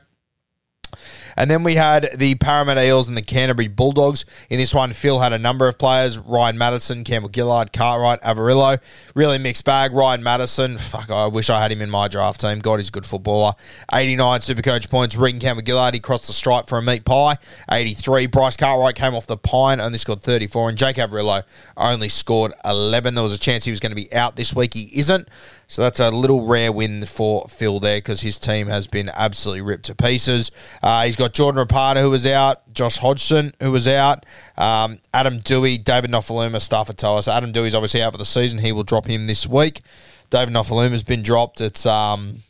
And 1.36 1.50
then 1.50 1.62
we 1.62 1.74
had 1.74 2.10
the 2.16 2.34
Parramatta 2.36 2.84
Eels 2.84 3.08
and 3.08 3.16
the 3.16 3.22
Canterbury 3.22 3.68
Bulldogs. 3.68 4.24
In 4.48 4.58
this 4.58 4.74
one, 4.74 4.92
Phil 4.92 5.20
had 5.20 5.32
a 5.32 5.38
number 5.38 5.68
of 5.68 5.78
players 5.78 6.18
Ryan 6.18 6.58
Matterson, 6.58 7.04
Campbell 7.04 7.30
Gillard, 7.34 7.72
Cartwright, 7.72 8.20
Averillo. 8.22 8.80
Really 9.14 9.38
mixed 9.38 9.64
bag. 9.64 9.92
Ryan 9.92 10.22
Matterson, 10.22 10.78
fuck, 10.78 11.10
I 11.10 11.26
wish 11.26 11.50
I 11.50 11.60
had 11.60 11.72
him 11.72 11.82
in 11.82 11.90
my 11.90 12.08
draft 12.08 12.40
team. 12.40 12.58
God, 12.58 12.78
he's 12.78 12.88
a 12.88 12.92
good 12.92 13.06
footballer. 13.06 13.52
89 13.92 14.40
Supercoach 14.40 14.90
points. 14.90 15.16
Regan 15.16 15.40
Campbell 15.40 15.64
Gillard, 15.64 15.94
he 15.94 16.00
crossed 16.00 16.26
the 16.26 16.32
stripe 16.32 16.66
for 16.68 16.78
a 16.78 16.82
meat 16.82 17.04
pie. 17.04 17.36
83. 17.70 18.26
Bryce 18.26 18.56
Cartwright 18.56 18.94
came 18.94 19.14
off 19.14 19.26
the 19.26 19.36
pine, 19.36 19.80
only 19.80 19.98
scored 19.98 20.22
34. 20.22 20.70
And 20.70 20.78
Jake 20.78 20.96
Averillo 20.96 21.42
only 21.76 22.08
scored 22.08 22.52
11. 22.64 23.14
There 23.14 23.24
was 23.24 23.34
a 23.34 23.38
chance 23.38 23.64
he 23.64 23.70
was 23.70 23.80
going 23.80 23.90
to 23.90 23.96
be 23.96 24.12
out 24.12 24.36
this 24.36 24.54
week. 24.54 24.74
He 24.74 24.90
isn't. 24.98 25.28
So 25.68 25.82
that's 25.82 25.98
a 25.98 26.10
little 26.10 26.46
rare 26.46 26.70
win 26.70 27.04
for 27.04 27.46
Phil 27.48 27.80
there 27.80 27.98
because 27.98 28.20
his 28.20 28.38
team 28.38 28.68
has 28.68 28.86
been 28.86 29.10
absolutely 29.12 29.62
ripped 29.62 29.86
to 29.86 29.94
pieces. 29.94 30.52
Uh, 30.82 31.04
he's 31.04 31.16
got 31.16 31.32
Jordan 31.32 31.66
Rapana 31.66 32.00
who 32.00 32.10
was 32.10 32.26
out, 32.26 32.72
Josh 32.72 32.98
Hodgson 32.98 33.52
who 33.60 33.72
was 33.72 33.88
out, 33.88 34.24
um, 34.56 34.98
Adam 35.12 35.40
Doueihi, 35.40 35.82
David 35.82 36.10
Nofoaluma, 36.10 36.60
Stafford 36.60 37.00
So 37.00 37.32
Adam 37.32 37.52
Doueihi's 37.52 37.74
obviously 37.74 38.02
out 38.02 38.12
for 38.12 38.18
the 38.18 38.24
season. 38.24 38.60
He 38.60 38.70
will 38.70 38.84
drop 38.84 39.06
him 39.06 39.26
this 39.26 39.46
week. 39.46 39.82
David 40.30 40.54
Nofoaluma's 40.54 41.02
been 41.02 41.22
dropped. 41.22 41.60
It's 41.60 41.84
um, 41.84 42.42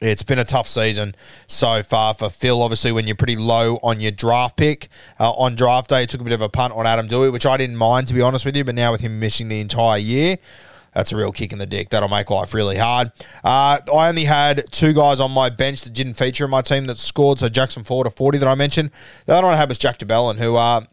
it's 0.00 0.22
been 0.22 0.38
a 0.38 0.44
tough 0.44 0.68
season 0.68 1.14
so 1.46 1.82
far 1.82 2.12
for 2.14 2.28
Phil. 2.28 2.60
Obviously, 2.60 2.92
when 2.92 3.06
you're 3.06 3.16
pretty 3.16 3.36
low 3.36 3.78
on 3.82 4.00
your 4.00 4.10
draft 4.10 4.56
pick 4.56 4.88
uh, 5.18 5.30
on 5.30 5.54
draft 5.54 5.88
day, 5.88 6.04
took 6.04 6.20
a 6.20 6.24
bit 6.24 6.32
of 6.32 6.42
a 6.42 6.48
punt 6.48 6.74
on 6.74 6.86
Adam 6.86 7.08
Doueihi, 7.08 7.32
which 7.32 7.46
I 7.46 7.56
didn't 7.56 7.76
mind 7.76 8.08
to 8.08 8.14
be 8.14 8.20
honest 8.20 8.44
with 8.44 8.56
you. 8.56 8.64
But 8.64 8.74
now 8.74 8.92
with 8.92 9.00
him 9.00 9.18
missing 9.20 9.48
the 9.48 9.60
entire 9.60 9.98
year, 9.98 10.36
that's 10.94 11.12
a 11.12 11.16
real 11.16 11.32
kick 11.32 11.52
in 11.52 11.58
the 11.58 11.66
dick. 11.66 11.90
That'll 11.90 12.08
make 12.08 12.30
life 12.30 12.54
really 12.54 12.76
hard. 12.76 13.12
Uh, 13.42 13.78
I 13.94 14.08
only 14.08 14.24
had 14.24 14.64
two 14.70 14.92
guys 14.92 15.20
on 15.20 15.30
my 15.30 15.50
bench 15.50 15.82
that 15.82 15.92
didn't 15.92 16.14
feature 16.14 16.44
in 16.44 16.50
my 16.50 16.62
team 16.62 16.84
that 16.86 16.98
scored. 16.98 17.38
So 17.38 17.48
Jackson 17.48 17.84
Ford, 17.84 18.06
a 18.06 18.10
40 18.10 18.38
that 18.38 18.48
I 18.48 18.54
mentioned. 18.54 18.90
The 19.26 19.34
other 19.34 19.46
one 19.46 19.54
I 19.54 19.58
had 19.58 19.68
was 19.68 19.78
Jack 19.78 19.98
de 19.98 20.06
Belin, 20.06 20.38
who 20.38 20.56
uh, 20.56 20.84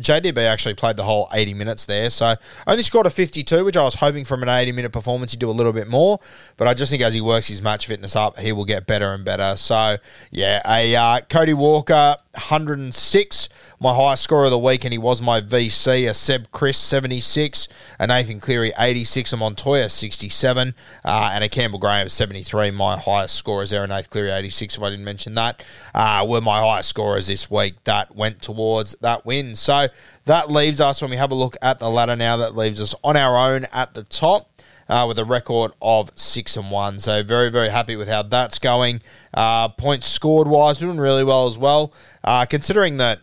JDB 0.00 0.38
actually 0.38 0.74
played 0.74 0.96
the 0.96 1.02
whole 1.02 1.28
80 1.32 1.54
minutes 1.54 1.84
there. 1.84 2.10
So 2.10 2.34
only 2.66 2.82
scored 2.82 3.06
a 3.06 3.10
52, 3.10 3.64
which 3.64 3.76
I 3.76 3.82
was 3.82 3.94
hoping 3.94 4.24
from 4.24 4.42
an 4.42 4.48
80 4.48 4.72
minute 4.72 4.92
performance 4.92 5.32
he'd 5.32 5.40
do 5.40 5.50
a 5.50 5.52
little 5.52 5.72
bit 5.72 5.88
more. 5.88 6.18
But 6.56 6.68
I 6.68 6.74
just 6.74 6.90
think 6.90 7.02
as 7.02 7.14
he 7.14 7.20
works 7.20 7.48
his 7.48 7.62
match 7.62 7.86
fitness 7.86 8.16
up, 8.16 8.38
he 8.38 8.52
will 8.52 8.64
get 8.64 8.86
better 8.86 9.12
and 9.12 9.24
better. 9.24 9.56
So 9.56 9.98
yeah, 10.30 10.60
a 10.66 10.96
uh, 10.96 11.20
Cody 11.28 11.54
Walker 11.54 12.16
106, 12.34 13.48
my 13.80 13.92
highest 13.92 14.22
score 14.22 14.44
of 14.44 14.52
the 14.52 14.58
week, 14.58 14.84
and 14.84 14.92
he 14.92 14.98
was 14.98 15.20
my 15.20 15.40
VC. 15.40 16.08
A 16.08 16.14
Seb 16.14 16.52
Kris 16.52 16.78
76, 16.78 17.66
a 17.98 18.06
Nathan 18.06 18.38
Cleary 18.38 18.72
86, 18.78 19.32
a 19.32 19.36
Montoya 19.36 19.88
67, 19.88 20.74
uh, 21.04 21.30
and 21.32 21.42
a 21.42 21.48
Campbell 21.48 21.80
Graham 21.80 22.08
73. 22.08 22.70
My 22.70 22.96
highest 22.96 23.34
scorers 23.34 23.70
there, 23.70 23.82
a 23.82 23.88
Nathan 23.88 24.10
Cleary 24.10 24.30
86. 24.30 24.76
If 24.76 24.82
I 24.82 24.90
didn't 24.90 25.04
mention 25.04 25.34
that, 25.34 25.64
uh, 25.92 26.24
were 26.28 26.40
my 26.40 26.60
highest 26.60 26.90
scorers 26.90 27.26
this 27.26 27.50
week 27.50 27.82
that 27.84 28.14
went 28.14 28.40
towards 28.40 28.94
that 29.00 29.26
win. 29.26 29.56
So 29.56 29.88
that 30.26 30.50
leaves 30.50 30.80
us 30.80 31.02
when 31.02 31.10
we 31.10 31.16
have 31.16 31.32
a 31.32 31.34
look 31.34 31.56
at 31.62 31.80
the 31.80 31.90
ladder 31.90 32.14
now. 32.14 32.36
That 32.36 32.54
leaves 32.54 32.80
us 32.80 32.94
on 33.02 33.16
our 33.16 33.36
own 33.36 33.66
at 33.72 33.94
the 33.94 34.04
top 34.04 34.49
uh, 34.90 35.06
with 35.06 35.18
a 35.18 35.24
record 35.24 35.72
of 35.80 36.10
six 36.16 36.54
and 36.56 36.70
one. 36.70 37.00
So 37.00 37.22
very 37.22 37.50
very 37.50 37.70
happy 37.70 37.96
with 37.96 38.08
how 38.08 38.24
that's 38.24 38.58
going. 38.58 39.00
Uh, 39.32 39.68
points 39.68 40.06
scored 40.08 40.48
wise, 40.48 40.80
doing 40.80 40.98
really 40.98 41.24
well 41.24 41.46
as 41.46 41.56
well. 41.56 41.94
Uh, 42.22 42.44
considering 42.44 42.98
that. 42.98 43.20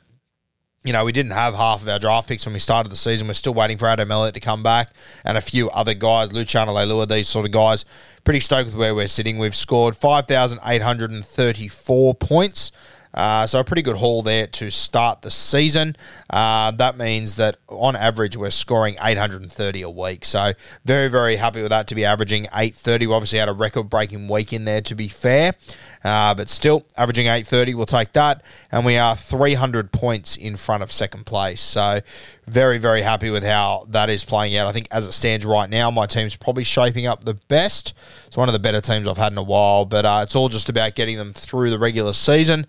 You 0.83 0.93
know, 0.93 1.03
we 1.03 1.12
didn't 1.12 1.31
have 1.33 1.53
half 1.53 1.81
of 1.81 1.89
our 1.89 2.00
draft 2.00 2.29
picks 2.29 2.45
when 2.45 2.53
we 2.53 2.59
started 2.59 2.89
the 2.89 2.95
season. 2.95 3.27
We're 3.27 3.33
still 3.33 3.53
waiting 3.53 3.77
for 3.77 3.88
Adam 3.88 4.09
Elliott 4.09 4.36
to 4.36 4.39
come 4.39 4.63
back 4.63 4.91
and 5.25 5.38
a 5.38 5.41
few 5.41 5.69
other 5.71 5.93
guys, 5.93 6.31
Luciano 6.31 6.74
Leilua, 6.74 7.09
these 7.09 7.27
sort 7.27 7.45
of 7.45 7.51
guys. 7.51 7.83
Pretty 8.24 8.39
stoked 8.39 8.67
with 8.67 8.77
where 8.77 8.95
we're 8.95 9.09
sitting. 9.09 9.38
We've 9.38 9.55
scored 9.55 9.97
5,834 9.97 12.15
points. 12.15 12.71
Uh, 13.13 13.47
so 13.47 13.59
a 13.59 13.63
pretty 13.63 13.81
good 13.81 13.97
haul 13.97 14.21
there 14.21 14.47
to 14.47 14.69
start 14.69 15.21
the 15.21 15.31
season. 15.31 15.95
Uh, 16.29 16.71
that 16.71 16.97
means 16.97 17.35
that 17.37 17.57
on 17.67 17.95
average 17.95 18.37
we're 18.37 18.49
scoring 18.49 18.95
830 19.01 19.81
a 19.81 19.89
week. 19.89 20.25
So 20.25 20.53
very 20.85 21.07
very 21.07 21.37
happy 21.37 21.61
with 21.61 21.71
that 21.71 21.87
to 21.87 21.95
be 21.95 22.05
averaging 22.05 22.45
830. 22.45 23.07
We 23.07 23.13
obviously 23.13 23.39
had 23.39 23.49
a 23.49 23.53
record 23.53 23.89
breaking 23.89 24.27
week 24.27 24.53
in 24.53 24.65
there 24.65 24.81
to 24.81 24.95
be 24.95 25.07
fair, 25.07 25.55
uh, 26.03 26.33
but 26.35 26.49
still 26.49 26.85
averaging 26.95 27.25
830. 27.25 27.75
We'll 27.75 27.85
take 27.85 28.13
that, 28.13 28.43
and 28.71 28.85
we 28.85 28.97
are 28.97 29.15
300 29.15 29.91
points 29.91 30.35
in 30.35 30.55
front 30.55 30.83
of 30.83 30.91
second 30.91 31.25
place. 31.25 31.61
So 31.61 32.01
very 32.45 32.77
very 32.77 33.01
happy 33.01 33.29
with 33.29 33.43
how 33.43 33.85
that 33.89 34.09
is 34.09 34.25
playing 34.25 34.55
out. 34.57 34.67
I 34.67 34.71
think 34.71 34.87
as 34.91 35.07
it 35.07 35.13
stands 35.13 35.45
right 35.45 35.69
now, 35.69 35.89
my 35.91 36.05
team's 36.05 36.35
probably 36.35 36.63
shaping 36.63 37.07
up 37.07 37.23
the 37.23 37.33
best. 37.33 37.93
It's 38.27 38.37
one 38.37 38.49
of 38.49 38.53
the 38.53 38.59
better 38.59 38.81
teams 38.81 39.07
I've 39.07 39.17
had 39.17 39.31
in 39.31 39.37
a 39.37 39.43
while, 39.43 39.85
but 39.85 40.05
uh, 40.05 40.19
it's 40.23 40.35
all 40.35 40.49
just 40.49 40.69
about 40.69 40.95
getting 40.95 41.17
them 41.17 41.33
through 41.33 41.69
the 41.69 41.79
regular 41.79 42.13
season 42.13 42.67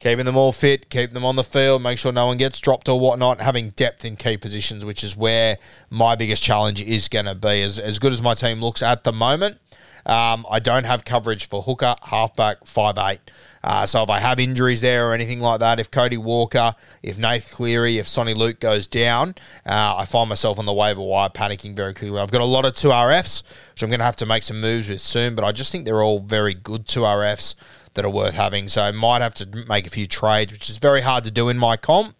keeping 0.00 0.24
them 0.24 0.36
all 0.36 0.52
fit, 0.52 0.90
keep 0.90 1.12
them 1.12 1.24
on 1.24 1.36
the 1.36 1.44
field, 1.44 1.82
make 1.82 1.98
sure 1.98 2.12
no 2.12 2.26
one 2.26 2.36
gets 2.36 2.60
dropped 2.60 2.88
or 2.88 3.00
whatnot, 3.00 3.40
having 3.40 3.70
depth 3.70 4.04
in 4.04 4.16
key 4.16 4.36
positions, 4.36 4.84
which 4.84 5.02
is 5.02 5.16
where 5.16 5.58
my 5.90 6.14
biggest 6.14 6.42
challenge 6.42 6.82
is 6.82 7.08
going 7.08 7.24
to 7.24 7.34
be. 7.34 7.62
As, 7.62 7.78
as 7.78 7.98
good 7.98 8.12
as 8.12 8.20
my 8.20 8.34
team 8.34 8.60
looks 8.60 8.82
at 8.82 9.04
the 9.04 9.12
moment, 9.12 9.58
um, 10.06 10.46
I 10.48 10.60
don't 10.60 10.84
have 10.84 11.04
coverage 11.04 11.48
for 11.48 11.62
hooker, 11.62 11.96
halfback, 12.02 12.64
five 12.64 12.96
eight. 12.98 13.20
Uh, 13.62 13.84
so 13.84 14.04
if 14.04 14.10
I 14.10 14.20
have 14.20 14.38
injuries 14.38 14.80
there 14.80 15.10
or 15.10 15.12
anything 15.12 15.40
like 15.40 15.58
that, 15.58 15.80
if 15.80 15.90
Cody 15.90 16.16
Walker, 16.16 16.76
if 17.02 17.18
Nath 17.18 17.50
Cleary, 17.50 17.98
if 17.98 18.06
Soni 18.06 18.34
Luke 18.36 18.60
goes 18.60 18.86
down, 18.86 19.34
uh, 19.66 19.96
I 19.98 20.04
find 20.04 20.28
myself 20.28 20.60
on 20.60 20.66
the 20.66 20.72
waiver 20.72 21.00
wire 21.00 21.28
panicking 21.28 21.74
very 21.74 21.92
quickly. 21.92 22.20
I've 22.20 22.30
got 22.30 22.40
a 22.40 22.44
lot 22.44 22.64
of 22.64 22.74
2RFs, 22.74 23.42
which 23.72 23.82
I'm 23.82 23.88
going 23.90 23.98
to 23.98 24.04
have 24.04 24.16
to 24.16 24.26
make 24.26 24.44
some 24.44 24.60
moves 24.60 24.88
with 24.88 25.00
soon, 25.00 25.34
but 25.34 25.44
I 25.44 25.50
just 25.50 25.72
think 25.72 25.84
they're 25.84 26.02
all 26.02 26.20
very 26.20 26.54
good 26.54 26.86
2RFs 26.86 27.56
that 27.94 28.04
are 28.04 28.10
worth 28.10 28.34
having. 28.34 28.68
So 28.68 28.82
I 28.82 28.92
might 28.92 29.22
have 29.22 29.34
to 29.34 29.64
make 29.68 29.86
a 29.86 29.90
few 29.90 30.06
trades, 30.06 30.52
which 30.52 30.70
is 30.70 30.78
very 30.78 31.00
hard 31.00 31.24
to 31.24 31.30
do 31.32 31.48
in 31.48 31.58
my 31.58 31.76
comp. 31.76 32.15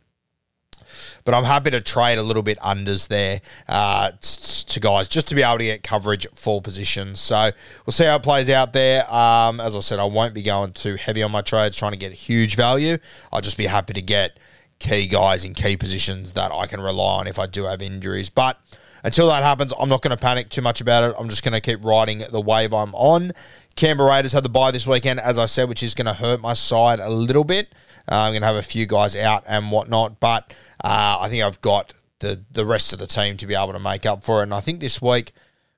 But 1.24 1.34
I'm 1.34 1.44
happy 1.44 1.70
to 1.70 1.80
trade 1.80 2.18
a 2.18 2.22
little 2.22 2.42
bit 2.42 2.58
unders 2.60 3.08
there 3.08 3.40
uh, 3.68 4.12
to 4.20 4.80
guys 4.80 5.08
just 5.08 5.28
to 5.28 5.34
be 5.34 5.42
able 5.42 5.58
to 5.58 5.64
get 5.64 5.82
coverage 5.82 6.26
for 6.34 6.60
positions. 6.60 7.20
So 7.20 7.50
we'll 7.84 7.92
see 7.92 8.04
how 8.04 8.16
it 8.16 8.22
plays 8.22 8.50
out 8.50 8.72
there. 8.72 9.12
Um, 9.12 9.60
as 9.60 9.76
I 9.76 9.80
said, 9.80 9.98
I 9.98 10.04
won't 10.04 10.34
be 10.34 10.42
going 10.42 10.72
too 10.72 10.96
heavy 10.96 11.22
on 11.22 11.30
my 11.30 11.42
trades, 11.42 11.76
trying 11.76 11.92
to 11.92 11.98
get 11.98 12.12
huge 12.12 12.56
value. 12.56 12.98
I'll 13.32 13.40
just 13.40 13.56
be 13.56 13.66
happy 13.66 13.92
to 13.94 14.02
get 14.02 14.38
key 14.78 15.06
guys 15.06 15.44
in 15.44 15.54
key 15.54 15.76
positions 15.76 16.34
that 16.34 16.52
I 16.52 16.66
can 16.66 16.80
rely 16.80 17.20
on 17.20 17.26
if 17.26 17.38
I 17.38 17.46
do 17.46 17.64
have 17.64 17.80
injuries. 17.80 18.30
But 18.30 18.60
until 19.02 19.28
that 19.28 19.42
happens, 19.42 19.72
I'm 19.78 19.88
not 19.88 20.02
going 20.02 20.10
to 20.10 20.16
panic 20.16 20.48
too 20.48 20.62
much 20.62 20.80
about 20.80 21.08
it. 21.08 21.16
I'm 21.18 21.28
just 21.28 21.42
going 21.42 21.54
to 21.54 21.60
keep 21.60 21.84
riding 21.84 22.24
the 22.30 22.40
wave 22.40 22.74
I'm 22.74 22.94
on. 22.94 23.32
Canberra 23.76 24.10
Raiders 24.10 24.32
had 24.32 24.42
the 24.42 24.48
bye 24.48 24.70
this 24.70 24.86
weekend, 24.86 25.20
as 25.20 25.38
I 25.38 25.46
said, 25.46 25.68
which 25.68 25.82
is 25.82 25.94
going 25.94 26.06
to 26.06 26.14
hurt 26.14 26.40
my 26.40 26.54
side 26.54 26.98
a 26.98 27.10
little 27.10 27.44
bit. 27.44 27.68
Uh, 28.10 28.16
I'm 28.16 28.32
going 28.32 28.42
to 28.42 28.46
have 28.46 28.56
a 28.56 28.62
few 28.62 28.86
guys 28.86 29.16
out 29.16 29.44
and 29.46 29.70
whatnot, 29.70 30.20
but 30.20 30.54
uh, 30.82 31.18
I 31.20 31.28
think 31.28 31.42
I've 31.42 31.60
got 31.60 31.94
the 32.20 32.40
the 32.50 32.64
rest 32.64 32.92
of 32.92 32.98
the 32.98 33.06
team 33.06 33.36
to 33.36 33.46
be 33.46 33.54
able 33.54 33.72
to 33.72 33.78
make 33.78 34.06
up 34.06 34.24
for 34.24 34.40
it. 34.40 34.44
And 34.44 34.54
I 34.54 34.60
think 34.60 34.80
this 34.80 35.02
week, 35.02 35.32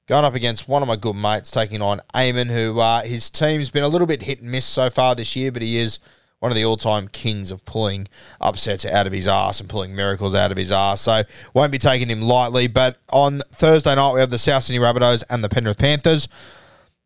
going 0.07 0.25
up 0.25 0.35
against 0.35 0.69
one 0.69 0.83
of 0.83 0.89
my 0.89 0.97
good 0.97 1.17
mates, 1.17 1.51
taking 1.51 1.83
on 1.83 2.01
Eamon, 2.15 2.47
who 2.47 2.79
uh, 2.81 3.03
his 3.03 3.31
team's 3.31 3.71
been 3.71 3.85
a 3.85 3.89
little 3.89 4.07
bit 4.07 4.23
hit 4.23 4.41
and 4.41 4.51
miss 4.51 4.67
so 4.67 4.91
far 4.91 5.15
this 5.15 5.35
year, 5.35 5.51
but 5.51 5.63
he 5.63 5.79
is 5.79 5.99
one 6.41 6.53
of 6.53 6.57
the 6.57 6.65
all-time 6.65 7.09
kings 7.09 7.51
of 7.51 7.65
pulling 7.65 8.07
upsets 8.41 8.87
out 8.87 9.09
of 9.09 9.13
his 9.13 9.27
ass 9.27 9.61
and 9.61 9.69
pulling 9.69 9.97
miracles 9.97 10.37
out 10.37 10.53
of 10.53 10.57
his 10.57 10.71
ass. 10.71 11.01
So 11.01 11.25
won't 11.53 11.73
be 11.73 11.79
taking 11.79 12.09
him 12.09 12.23
lightly. 12.23 12.69
But 12.69 12.99
on 13.11 13.43
Thursday 13.51 13.95
night 13.97 14.13
we 14.13 14.21
have 14.21 14.31
the 14.31 14.39
South 14.39 14.63
Sydney 14.63 14.79
Rabbitohs 14.79 15.25
and 15.29 15.43
the 15.43 15.49
Penrith 15.49 15.79
Panthers. 15.79 16.29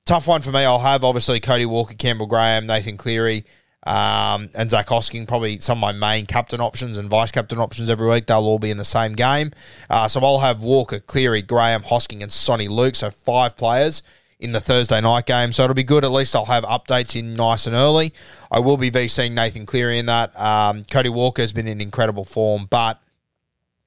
Tough 0.04 0.28
one 0.28 0.42
for 0.42 0.52
me. 0.52 0.64
I'll 0.64 0.80
have 0.80 1.02
obviously 1.02 1.40
Cody 1.40 1.64
Walker, 1.64 1.94
Campbell 1.94 2.26
Graham, 2.26 2.66
Nathan 2.66 2.98
Cleary, 2.98 3.44
um, 3.84 4.50
and 4.54 4.70
Zac 4.70 4.88
Hosking. 4.88 5.26
Probably 5.26 5.60
some 5.60 5.78
of 5.78 5.80
my 5.80 5.92
main 5.92 6.26
captain 6.26 6.60
options 6.60 6.98
and 6.98 7.08
vice 7.08 7.30
captain 7.30 7.58
options 7.58 7.88
every 7.90 8.08
week. 8.08 8.26
They'll 8.26 8.38
all 8.38 8.58
be 8.58 8.70
in 8.70 8.78
the 8.78 8.84
same 8.84 9.14
game. 9.14 9.52
Uh, 9.90 10.08
so 10.08 10.20
I'll 10.20 10.38
have 10.38 10.62
Walker, 10.62 10.98
Cleary, 11.00 11.42
Graham, 11.42 11.82
Hosking, 11.82 12.22
and 12.22 12.30
Soni 12.30 12.68
Luke. 12.68 12.94
So 12.94 13.10
five 13.10 13.56
players 13.56 14.02
in 14.42 14.50
the 14.50 14.60
Thursday 14.60 15.00
night 15.00 15.24
game. 15.24 15.52
So 15.52 15.62
it'll 15.62 15.74
be 15.74 15.84
good. 15.84 16.04
At 16.04 16.10
least 16.10 16.34
I'll 16.34 16.44
have 16.46 16.64
updates 16.64 17.18
in 17.18 17.34
nice 17.34 17.66
and 17.66 17.76
early. 17.76 18.12
I 18.50 18.58
will 18.58 18.76
be 18.76 18.90
VCing 18.90 19.32
Nathan 19.32 19.66
Cleary 19.66 19.98
in 19.98 20.06
that. 20.06 20.38
Um, 20.38 20.84
Cody 20.84 21.08
Walker 21.08 21.42
has 21.42 21.52
been 21.52 21.68
in 21.68 21.80
incredible 21.80 22.24
form, 22.24 22.66
but 22.68 23.00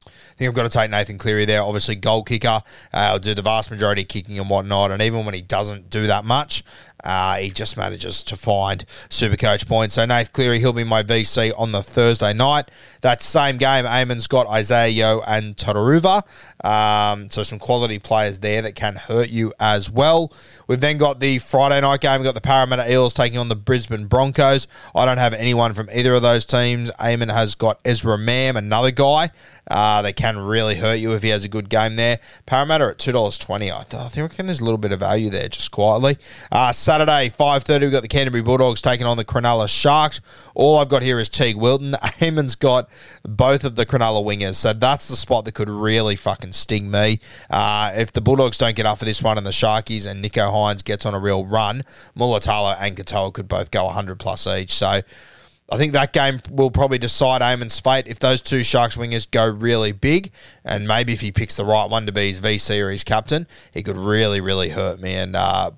I 0.08 0.38
think 0.38 0.50
I've 0.50 0.56
got 0.56 0.64
to 0.64 0.70
take 0.70 0.92
Nathan 0.92 1.18
Cleary 1.18 1.46
there. 1.46 1.62
Obviously, 1.62 1.96
goal 1.96 2.24
kicker. 2.24 2.48
Uh, 2.48 2.62
I'll 2.94 3.20
do 3.20 3.34
the 3.34 3.42
vast 3.42 3.70
majority 3.72 4.02
of 4.02 4.10
kicking 4.10 4.38
and 4.40 4.50
whatnot. 4.50 4.92
And 4.92 5.02
even 5.02 5.26
when 5.26 5.34
he 5.34 5.42
doesn't 5.42 5.90
do 5.90 6.08
that 6.08 6.26
much, 6.26 6.64
uh, 7.06 7.38
he 7.38 7.50
just 7.50 7.78
manages 7.78 8.24
to 8.24 8.36
find 8.36 8.86
super 9.10 9.38
coach 9.38 9.68
points. 9.68 9.96
So 9.96 10.06
Nath 10.06 10.34
Cleary, 10.34 10.60
he'll 10.60 10.74
be 10.74 10.84
my 10.84 11.04
VC 11.04 11.54
on 11.58 11.72
the 11.72 11.82
Thursday 11.82 12.34
night. 12.34 12.72
That 13.02 13.22
same 13.22 13.58
game, 13.58 13.86
Eamon's 13.86 14.28
got 14.28 14.48
Isaiah 14.48 14.90
Yo 14.90 15.22
and 15.28 15.56
Totaruva. 15.56 16.24
Um, 16.66 17.30
so 17.30 17.44
some 17.44 17.60
quality 17.60 18.00
players 18.00 18.40
there 18.40 18.62
that 18.64 18.76
can 18.76 18.96
hurt 18.96 19.30
you 19.30 19.54
as 19.60 19.92
well. 19.92 20.34
We've 20.68 20.82
then 20.82 20.98
got 20.98 21.20
the 21.20 21.38
Friday 21.38 21.80
night 21.82 22.02
game. 22.02 22.20
We've 22.20 22.26
got 22.26 22.36
the 22.36 22.42
Parramatta 22.42 22.92
Eels 22.92 23.14
taking 23.14 23.38
on 23.38 23.50
the 23.50 23.56
Brisbane 23.56 24.08
Broncos. 24.08 24.68
I 24.96 25.06
don't 25.06 25.20
have 25.20 25.34
anyone 25.34 25.74
from 25.74 25.90
either 25.94 26.14
of 26.14 26.24
those 26.24 26.46
teams. 26.46 26.90
Eamon 26.92 27.32
has 27.32 27.54
got 27.56 27.80
Ezra 27.86 28.18
Mam, 28.18 28.58
another 28.58 28.92
guy 28.92 29.30
uh, 29.70 30.02
that 30.02 30.16
can 30.16 30.38
really 30.38 30.76
hurt 30.76 30.96
you 30.96 31.14
if 31.14 31.24
he 31.24 31.30
has 31.30 31.44
a 31.44 31.50
good 31.50 31.70
game 31.70 31.96
there. 31.96 32.20
Parramatta 32.46 32.86
at 32.86 32.98
$2.20. 32.98 33.56
I, 33.56 33.84
th- 33.84 34.02
I 34.02 34.08
think 34.08 34.36
there's 34.36 34.62
a 34.62 34.64
little 34.64 34.78
bit 34.78 34.92
of 34.92 35.00
value 35.00 35.30
there 35.30 35.48
just 35.50 35.72
quietly. 35.72 36.18
Uh, 36.52 36.72
Saturday, 36.96 37.30
5.30, 37.30 37.82
we've 37.82 37.92
got 37.92 38.04
the 38.04 38.08
Canterbury 38.08 38.42
Bulldogs 38.42 38.82
taking 38.82 39.06
on 39.06 39.18
the 39.18 39.26
Cronulla 39.26 39.68
Sharks. 39.68 40.22
All 40.54 40.78
I've 40.78 40.88
got 40.88 41.04
here 41.04 41.20
is 41.20 41.30
Teig 41.30 41.56
Wilton. 41.56 41.92
Eamon's 42.22 42.56
got 42.56 42.88
both 43.24 43.66
of 43.66 43.76
the 43.76 43.86
Cronulla 43.86 44.24
wingers, 44.24 44.56
so 44.56 44.72
that's 44.72 45.10
the 45.10 45.18
spot 45.18 45.44
that 45.44 45.52
could 45.52 45.70
really 45.70 46.16
fucking 46.16 46.54
sting 46.54 46.90
me. 46.90 47.20
Uh, 47.50 47.92
if 47.98 48.14
the 48.14 48.22
Bulldogs 48.22 48.58
don't 48.58 48.78
get 48.78 48.86
up 48.86 48.98
for 48.98 49.04
this 49.04 49.22
one 49.22 49.38
and 49.38 49.46
the 49.46 49.52
Sharkies 49.52 50.10
and 50.10 50.24
Nicho 50.24 50.50
Hynes 50.50 50.86
gets 50.86 51.06
on 51.06 51.14
a 51.14 51.20
real 51.20 51.46
run, 51.46 51.84
Mulitalo 52.18 52.78
and 52.80 52.96
Katoa 52.96 53.34
could 53.34 53.50
both 53.50 53.72
go 53.72 53.84
100 53.84 54.18
plus 54.18 54.48
each. 54.48 54.72
So 54.72 54.88
I 54.88 55.78
think 55.78 55.92
that 55.92 56.14
game 56.14 56.40
will 56.50 56.72
probably 56.72 56.98
decide 56.98 57.42
Eamon's 57.42 57.78
fate 57.78 58.08
if 58.08 58.20
those 58.20 58.42
two 58.42 58.64
Sharks 58.64 58.96
wingers 58.96 59.30
go 59.30 59.46
really 59.46 59.92
big, 59.92 60.32
and 60.64 60.88
maybe 60.88 61.12
if 61.12 61.20
he 61.20 61.34
picks 61.34 61.58
the 61.58 61.66
right 61.66 61.90
one 61.90 62.06
to 62.06 62.14
be 62.14 62.28
his 62.28 62.40
VC 62.40 62.82
or 62.82 62.90
his 62.90 63.04
captain, 63.04 63.48
he 63.74 63.84
could 63.84 63.98
really, 63.98 64.40
really 64.40 64.70
hurt 64.70 65.02
me 65.02 65.14
and 65.16 65.36
uh, 65.36 65.72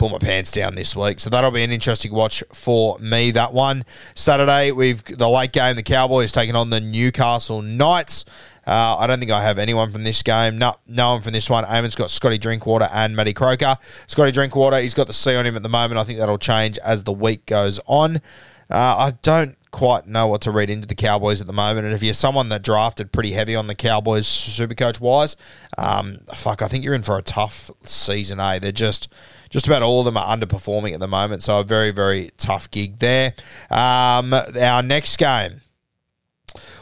pull 0.00 0.08
my 0.08 0.18
pants 0.18 0.50
down 0.50 0.74
this 0.76 0.96
week. 0.96 1.20
So 1.20 1.28
that'll 1.28 1.50
be 1.50 1.62
an 1.62 1.70
interesting 1.70 2.14
watch 2.14 2.42
for 2.54 2.98
me. 3.00 3.32
That 3.32 3.52
one 3.52 3.84
Saturday, 4.14 4.72
we've 4.72 5.04
the 5.04 5.28
late 5.28 5.52
game. 5.52 5.76
The 5.76 5.82
Cowboys 5.82 6.32
taking 6.32 6.56
on 6.56 6.70
the 6.70 6.80
Newcastle 6.80 7.60
Knights. 7.60 8.24
Uh, 8.66 8.96
I 8.98 9.06
don't 9.06 9.18
think 9.18 9.30
I 9.30 9.42
have 9.42 9.58
anyone 9.58 9.92
from 9.92 10.04
this 10.04 10.22
game. 10.22 10.56
No, 10.56 10.74
no 10.86 11.12
one 11.12 11.20
from 11.20 11.34
this 11.34 11.50
one. 11.50 11.64
Eamon's 11.64 11.94
got 11.94 12.08
Scotty 12.08 12.38
Drinkwater 12.38 12.88
and 12.94 13.14
Matty 13.14 13.34
Croker. 13.34 13.76
Scotty 14.06 14.32
Drinkwater, 14.32 14.78
he's 14.78 14.94
got 14.94 15.06
the 15.06 15.12
C 15.12 15.36
on 15.36 15.44
him 15.44 15.54
at 15.54 15.62
the 15.62 15.68
moment. 15.68 15.98
I 15.98 16.04
think 16.04 16.18
that'll 16.18 16.38
change 16.38 16.78
as 16.78 17.04
the 17.04 17.12
week 17.12 17.44
goes 17.44 17.78
on. 17.84 18.16
Uh, 18.70 18.96
I 18.96 19.12
don't 19.20 19.58
quite 19.70 20.06
know 20.06 20.26
what 20.26 20.40
to 20.42 20.50
read 20.50 20.70
into 20.70 20.86
the 20.86 20.94
Cowboys 20.94 21.40
at 21.40 21.46
the 21.46 21.52
moment. 21.52 21.86
And 21.86 21.94
if 21.94 22.02
you're 22.02 22.14
someone 22.14 22.48
that 22.48 22.62
drafted 22.62 23.12
pretty 23.12 23.32
heavy 23.32 23.54
on 23.54 23.66
the 23.66 23.74
Cowboys 23.74 24.26
Supercoach 24.26 25.00
wise, 25.00 25.36
um, 25.78 26.18
fuck, 26.34 26.62
I 26.62 26.68
think 26.68 26.84
you're 26.84 26.94
in 26.94 27.02
for 27.02 27.18
a 27.18 27.22
tough 27.22 27.70
season. 27.82 28.40
Eh? 28.40 28.58
They're 28.58 28.72
just 28.72 29.12
just 29.48 29.66
about 29.66 29.82
all 29.82 30.00
of 30.00 30.06
them 30.06 30.16
are 30.16 30.36
underperforming 30.36 30.94
at 30.94 31.00
the 31.00 31.08
moment. 31.08 31.42
So 31.42 31.60
a 31.60 31.64
very 31.64 31.90
very 31.90 32.30
tough 32.36 32.70
gig 32.70 32.98
there. 32.98 33.34
Um, 33.70 34.32
our 34.34 34.82
next 34.82 35.16
game 35.16 35.60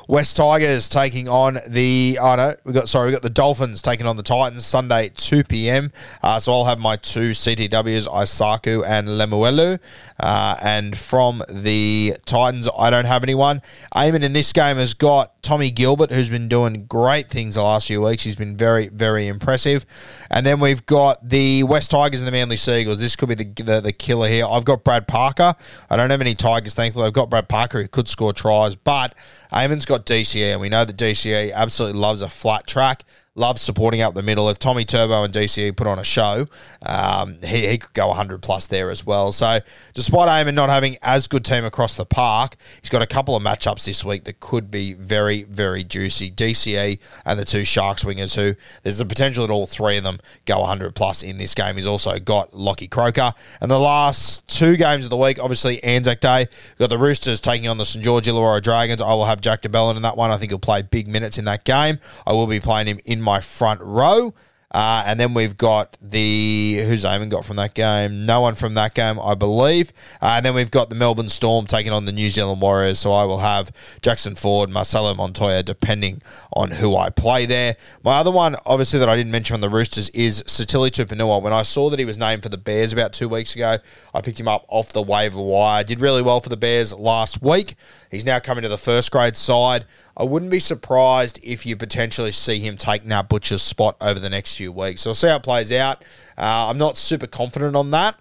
West 0.09 0.39
Tigers 0.39 0.89
taking 0.89 1.29
on 1.29 1.59
the 1.69 2.19
oh 2.19 2.35
no, 2.35 2.55
we 2.65 2.73
got 2.73 2.89
sorry, 2.89 3.09
we 3.09 3.13
got 3.13 3.21
the 3.21 3.29
Dolphins 3.29 3.83
taking 3.83 4.07
on 4.07 4.17
the 4.17 4.23
Titans 4.23 4.65
Sunday 4.65 5.11
two 5.15 5.45
PM. 5.45 5.93
Uh, 6.23 6.41
so 6.41 6.51
I'll 6.51 6.65
have 6.65 6.79
my 6.79 6.97
two 6.97 7.31
CTWs, 7.33 8.09
Isaako 8.09 8.83
and 8.87 9.07
Lemuelu. 9.07 9.79
Uh, 10.19 10.57
and 10.63 10.97
from 10.97 11.43
the 11.49 12.15
Titans, 12.25 12.71
I 12.77 12.89
don't 12.89 13.05
have 13.05 13.23
anyone. 13.23 13.61
Eamon 13.95 14.23
in 14.23 14.33
this 14.33 14.53
game 14.55 14.79
has 14.79 14.95
got 14.95 15.41
Tommy 15.43 15.71
Gilbert, 15.71 16.11
who's 16.11 16.31
been 16.31 16.49
doing 16.49 16.87
great 16.87 17.31
things 17.31 17.55
the 17.55 17.63
last 17.63 17.87
few 17.87 18.03
weeks. 18.03 18.25
He's 18.25 18.35
been 18.35 18.57
very, 18.57 18.89
very 18.89 19.29
impressive. 19.29 19.87
And 20.31 20.45
then 20.45 20.59
we've 20.59 20.85
got 20.87 21.27
the 21.29 21.63
West 21.63 21.91
Tigers 21.91 22.21
and 22.21 22.27
the 22.27 22.33
Manly 22.33 22.57
Seagulls. 22.57 22.99
This 22.99 23.15
could 23.15 23.29
be 23.29 23.35
the, 23.35 23.63
the, 23.63 23.81
the 23.81 23.93
killer 23.93 24.29
here. 24.29 24.47
I've 24.47 24.65
got 24.65 24.85
Brad 24.85 25.07
Parker. 25.07 25.55
I 25.89 25.97
don't 25.97 26.11
have 26.11 26.21
any 26.21 26.35
Tigers, 26.35 26.75
thankfully. 26.75 27.07
I've 27.07 27.13
got 27.13 27.31
Brad 27.31 27.49
Parker 27.49 27.81
who 27.81 27.89
could 27.89 28.09
score 28.09 28.33
tries, 28.33 28.75
but 28.75 29.15
Eamon's 29.53 29.87
got 29.87 29.98
DCE, 30.05 30.53
and 30.53 30.61
we 30.61 30.69
know 30.69 30.85
that 30.85 30.97
DCE 30.97 31.53
absolutely 31.53 32.01
loves 32.01 32.21
a 32.21 32.29
flat 32.29 32.67
track 32.67 33.05
loves 33.39 33.63
supporting 33.63 34.03
up 34.03 34.15
the 34.15 34.23
middle. 34.23 34.49
If 34.51 34.59
Tommy 34.59 34.85
Turbo 34.85 35.23
and 35.23 35.33
DCE 35.33 35.77
put 35.77 35.87
on 35.87 35.99
a 35.99 36.05
show, 36.05 36.47
um, 36.85 37.39
he, 37.43 37.67
he 37.69 37.79
could 37.79 37.95
go 37.95 38.09
100 38.09 38.43
plus 38.43 38.67
there 38.67 38.91
as 38.91 39.07
well. 39.07 39.33
So, 39.33 39.61
despite 39.95 40.29
Eamon 40.29 40.55
not 40.55 40.69
having 40.69 40.97
as 41.03 41.29
good 41.29 41.45
team 41.45 41.65
across 41.65 41.95
the 41.95 42.05
park, 42.05 42.57
he's 42.81 42.91
got 42.91 43.03
a 43.03 43.07
couple 43.07 43.37
of 43.37 43.43
matchups 43.43 43.85
this 43.85 44.05
week 44.05 44.25
that 44.25 44.41
could 44.41 44.71
be 44.71 44.93
very, 44.93 45.45
very 45.45 45.85
juicy. 45.85 46.31
DCE 46.31 46.99
and 47.25 47.39
the 47.39 47.45
two 47.45 47.65
Sharks 47.65 48.05
wingers, 48.05 48.35
who 48.35 48.57
there's 48.83 48.99
the 48.99 49.07
potential 49.07 49.47
that 49.47 49.53
all 49.53 49.67
three 49.67 49.97
of 49.97 50.05
them 50.05 50.19
go 50.45 50.61
100 50.61 50.95
plus 50.95 51.23
in 51.23 51.39
this 51.39 51.55
game. 51.55 51.77
He's 51.77 51.87
also 51.87 52.19
got 52.19 52.53
Lockie 52.53 52.89
Croker. 52.89 53.33
And 53.61 53.71
the 53.71 53.79
last 53.79 54.49
two 54.49 54.77
games 54.77 55.05
of 55.05 55.11
the 55.11 55.17
week, 55.17 55.39
obviously 55.41 55.83
Anzac 55.85 56.21
Day, 56.21 56.49
we've 56.71 56.79
got 56.79 56.91
the 56.91 56.99
Roosters 56.99 57.41
taking 57.41 57.69
on 57.69 57.79
the 57.79 57.85
St 57.85 58.05
George 58.05 58.27
Illawarra 58.27 58.63
Dragons. 58.63 59.01
I 59.01 59.15
will 59.15 59.27
have 59.27 59.41
Jack 59.41 59.63
de 59.63 59.69
Belin 59.69 59.97
in 59.97 60.03
that 60.03 60.17
one. 60.17 60.31
I 60.31 60.37
think 60.37 60.51
he'll 60.51 60.59
play 60.59 60.83
big 60.83 61.07
minutes 61.07 61.39
in 61.39 61.45
that 61.45 61.65
game. 61.65 61.99
I 62.27 62.33
will 62.33 62.47
be 62.47 62.61
playing 62.61 62.89
him 62.89 62.99
in 63.05 63.21
my 63.29 63.41
front 63.41 63.81
row. 63.83 64.33
Uh, 64.71 65.03
and 65.07 65.19
then 65.19 65.33
we've 65.33 65.57
got 65.57 65.97
the 66.03 66.83
who's 66.87 67.03
Eamon 67.03 67.31
got 67.31 67.43
from 67.43 67.57
that 67.57 67.73
game? 67.75 68.27
No 68.27 68.43
one 68.43 68.55
from 68.55 68.75
that 68.75 68.95
game, 68.95 69.19
I 69.19 69.35
believe. 69.35 69.95
Uh, 70.21 70.35
and 70.37 70.45
then 70.45 70.55
we've 70.55 70.71
got 70.71 70.91
the 70.91 70.95
Melbourne 70.95 71.31
Storm 71.31 71.67
taking 71.67 71.91
on 71.91 72.05
the 72.05 72.13
New 72.13 72.29
Zealand 72.29 72.61
Warriors. 72.61 72.99
So 72.99 73.13
I 73.13 73.25
will 73.25 73.39
have 73.39 73.73
Jackson 74.03 74.35
Ford, 74.35 74.69
Marcelo 74.69 75.15
Montoya, 75.15 75.63
depending 75.63 76.21
on 76.53 76.71
who 76.71 76.97
I 76.97 77.09
play 77.09 77.47
there. 77.47 77.77
My 78.03 78.19
other 78.19 78.31
one, 78.31 78.57
obviously, 78.67 78.99
that 78.99 79.09
I 79.09 79.17
didn't 79.17 79.33
mention 79.33 79.55
from 79.55 79.63
the 79.63 79.71
Roosters 79.71 80.11
is 80.11 80.43
Sitili 80.43 80.91
Tupouniua. 80.91 81.41
When 81.41 81.55
I 81.55 81.63
saw 81.63 81.89
that 81.89 81.99
he 81.99 82.05
was 82.05 82.19
named 82.19 82.43
for 82.43 82.51
the 82.51 82.59
Bears 82.59 82.93
about 82.93 83.15
two 83.15 83.29
weeks 83.29 83.55
ago, 83.55 83.79
I 84.13 84.21
picked 84.21 84.39
him 84.39 84.49
up 84.49 84.67
off 84.69 84.93
the 84.93 85.03
waiver 85.03 85.41
wire. 85.41 85.83
Did 85.83 86.01
really 86.01 86.21
well 86.21 86.41
for 86.41 86.51
the 86.51 86.59
Bears 86.59 86.93
last 86.93 87.41
week. 87.41 87.75
He's 88.11 88.25
now 88.25 88.39
coming 88.39 88.63
to 88.63 88.69
the 88.69 88.79
first 88.79 89.11
grade 89.11 89.37
side. 89.37 89.87
I 90.19 90.25
wouldn't 90.25 90.51
be 90.51 90.59
surprised 90.59 91.39
if 91.45 91.65
you 91.65 91.77
potentially 91.77 92.33
see 92.33 92.59
him 92.59 92.77
take 92.77 93.05
Nat 93.05 93.29
Butcher's 93.29 93.63
spot 93.63 93.97
over 94.01 94.19
the 94.19 94.29
next 94.29 94.57
few 94.57 94.73
weeks. 94.73 95.03
So 95.03 95.11
we'll 95.11 95.15
see 95.15 95.29
how 95.29 95.37
it 95.37 95.45
plays 95.45 95.71
out. 95.71 96.03
Uh, 96.37 96.67
I'm 96.69 96.79
not 96.79 96.97
super 96.97 97.29
confident 97.29 97.77
on 97.77 97.93
that. 97.93 98.19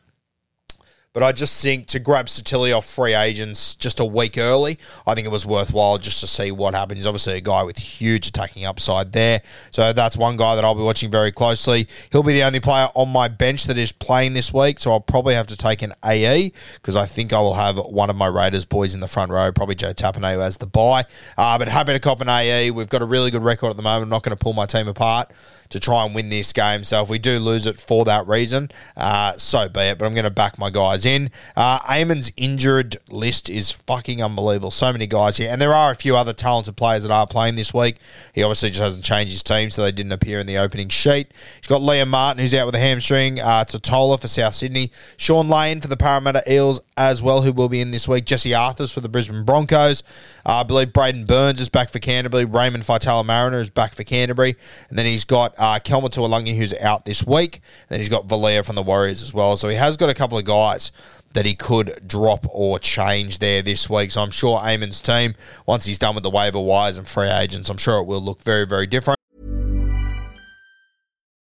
But 1.18 1.24
I 1.24 1.32
just 1.32 1.64
think 1.64 1.88
to 1.88 2.00
grab 2.00 2.28
Sitili 2.28 2.78
off 2.78 2.86
free 2.86 3.16
agents 3.16 3.74
just 3.74 4.00
a 4.00 4.06
week 4.06 4.38
early, 4.38 4.78
I 5.08 5.16
think 5.16 5.26
it 5.26 5.32
was 5.32 5.48
worthwhile 5.48 5.98
just 5.98 6.20
to 6.20 6.28
see 6.28 6.52
what 6.52 6.76
happens. 6.76 7.00
He's 7.00 7.08
obviously 7.08 7.38
a 7.38 7.42
guy 7.42 7.64
with 7.64 7.80
huge 7.80 8.28
attacking 8.28 8.66
upside 8.66 9.14
there. 9.14 9.42
So 9.72 9.94
that's 9.94 10.16
one 10.16 10.38
guy 10.38 10.54
that 10.54 10.64
I'll 10.64 10.76
be 10.76 10.84
watching 10.84 11.10
very 11.10 11.32
closely. 11.32 11.88
He'll 12.12 12.22
be 12.22 12.34
the 12.34 12.44
only 12.44 12.60
player 12.60 12.90
on 12.94 13.10
my 13.10 13.30
bench 13.30 13.64
that 13.64 13.80
is 13.80 13.92
playing 13.92 14.34
this 14.36 14.54
week. 14.54 14.78
So 14.80 14.92
I'll 14.92 15.00
probably 15.00 15.34
have 15.34 15.48
to 15.48 15.58
take 15.58 15.82
an 15.82 15.94
AE 16.06 16.52
because 16.76 16.96
I 16.96 17.08
think 17.08 17.34
I 17.34 17.40
will 17.42 17.56
have 17.56 17.80
one 17.80 18.12
of 18.12 18.16
my 18.16 18.28
Raiders 18.28 18.66
boys 18.66 18.94
in 18.94 19.00
the 19.00 19.08
front 19.08 19.32
row, 19.32 19.52
probably 19.52 19.74
Joe 19.74 19.94
Tapine, 19.94 20.36
who 20.36 20.42
has 20.42 20.58
the 20.58 20.68
buy. 20.68 21.04
Uh, 21.36 21.58
but 21.58 21.68
happy 21.68 21.94
to 21.94 22.00
cop 22.00 22.22
an 22.22 22.30
AE. 22.30 22.70
We've 22.70 22.90
got 22.90 23.02
a 23.02 23.06
really 23.06 23.32
good 23.32 23.44
record 23.44 23.72
at 23.72 23.78
the 23.78 23.82
moment. 23.82 24.04
I'm 24.04 24.10
not 24.10 24.22
going 24.22 24.38
to 24.38 24.44
pull 24.44 24.54
my 24.54 24.68
team 24.68 24.88
apart 24.88 25.32
to 25.70 25.80
try 25.80 26.06
and 26.06 26.16
win 26.16 26.30
this 26.30 26.54
game. 26.54 26.84
So 26.84 27.02
if 27.02 27.10
we 27.10 27.20
do 27.20 27.40
lose 27.40 27.66
it 27.66 27.80
for 27.80 28.06
that 28.06 28.28
reason, 28.28 28.70
uh, 28.96 29.34
so 29.34 29.70
be 29.70 29.82
it. 29.82 29.98
But 29.98 30.06
I'm 30.06 30.14
going 30.14 30.24
to 30.24 30.30
back 30.30 30.58
my 30.58 30.70
guys 30.70 31.06
in. 31.06 31.32
Uh, 31.56 31.80
Eamon's 31.80 32.32
injured 32.38 32.98
list 33.10 33.50
is 33.50 33.72
fucking 33.72 34.22
unbelievable. 34.22 34.72
So 34.72 34.92
many 34.92 35.08
guys 35.08 35.38
here. 35.38 35.50
And 35.52 35.62
there 35.62 35.74
are 35.74 35.92
a 35.92 35.96
few 35.96 36.16
other 36.16 36.34
talented 36.34 36.76
players 36.76 37.04
that 37.04 37.12
are 37.12 37.28
playing 37.28 37.56
this 37.56 37.74
week. 37.74 37.98
He 38.34 38.44
obviously 38.44 38.70
just 38.70 38.82
hasn't 38.82 39.06
changed 39.06 39.32
his 39.32 39.44
team, 39.44 39.70
so 39.70 39.82
they 39.84 39.92
didn't 39.92 40.12
appear 40.12 40.40
in 40.40 40.48
the 40.48 40.58
opening 40.58 40.90
sheet. 40.90 41.32
He's 41.58 41.68
got 41.68 41.82
Liam 41.82 42.08
Martin, 42.08 42.42
who's 42.42 42.54
out 42.54 42.66
with 42.66 42.76
a 42.76 42.80
hamstring. 42.80 43.40
Uh, 43.40 43.64
Tatola 43.66 44.20
for 44.20 44.28
South 44.28 44.56
Sydney. 44.56 44.92
Shaun 45.18 45.50
Lane 45.50 45.82
for 45.82 45.88
the 45.88 45.98
Parramatta 45.98 46.44
Eels 46.52 46.82
as 46.96 47.22
well, 47.22 47.42
who 47.42 47.52
will 47.52 47.70
be 47.70 47.82
in 47.82 47.92
this 47.92 48.08
week. 48.08 48.26
Jesse 48.26 48.52
Arthars 48.52 48.94
for 48.94 49.02
the 49.02 49.10
Brisbane 49.10 49.44
Broncos. 49.44 50.04
Uh, 50.46 50.62
I 50.62 50.64
believe 50.64 50.90
Braidon 50.90 51.28
Burns 51.28 51.62
is 51.62 51.70
back 51.70 51.90
for 51.90 52.00
Canterbury. 52.00 52.46
Raymond 52.46 52.84
Faitala 52.84 53.26
Mariner 53.26 53.60
is 53.60 53.70
back 53.70 53.94
for 53.94 54.04
Canterbury. 54.04 54.56
And 54.90 54.98
then 54.98 55.06
he's 55.06 55.26
got 55.26 55.57
uh, 55.58 55.80
Kelma 55.80 56.10
Tuilagi, 56.10 56.56
who's 56.56 56.74
out 56.76 57.06
this 57.06 57.26
week. 57.26 57.62
Then 57.90 58.00
he's 58.00 58.10
got 58.10 58.28
Valia 58.28 58.66
from 58.66 58.76
the 58.76 58.84
Warriors 58.84 59.22
as 59.22 59.34
well. 59.34 59.58
So 59.58 59.70
he 59.70 59.76
has 59.76 59.98
got 59.98 60.10
a 60.10 60.14
couple 60.14 60.38
of 60.38 60.46
guys 60.46 60.92
that 61.34 61.46
he 61.46 61.55
could 61.55 62.08
drop 62.08 62.46
or 62.50 62.79
change 62.79 63.40
there 63.40 63.62
this 63.62 63.90
week. 63.90 64.12
So 64.12 64.22
I'm 64.22 64.31
sure 64.31 64.60
Eamon's 64.60 65.01
team, 65.01 65.36
once 65.66 65.86
he's 65.86 66.00
done 66.00 66.16
with 66.16 66.24
the 66.24 66.29
waiver 66.29 66.60
wires 66.60 66.98
and 66.98 67.08
free 67.08 67.29
agents, 67.29 67.70
I'm 67.70 67.77
sure 67.77 68.00
it 68.00 68.05
will 68.05 68.22
look 68.22 68.44
very, 68.44 68.66
very 68.66 68.88
different. 68.88 69.18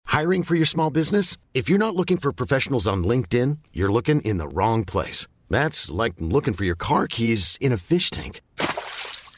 Hiring 0.07 0.43
for 0.43 0.55
your 0.55 0.65
small 0.65 0.89
business? 0.89 1.37
If 1.53 1.69
you're 1.69 1.77
not 1.77 1.95
looking 1.95 2.17
for 2.17 2.31
professionals 2.33 2.87
on 2.87 3.03
LinkedIn, 3.03 3.59
you're 3.73 3.91
looking 3.91 4.21
in 4.21 4.37
the 4.37 4.47
wrong 4.47 4.83
place. 4.83 5.27
That's 5.49 5.91
like 5.91 6.13
looking 6.17 6.53
for 6.53 6.63
your 6.63 6.75
car 6.75 7.07
keys 7.07 7.57
in 7.61 7.71
a 7.71 7.77
fish 7.77 8.09
tank. 8.09 8.41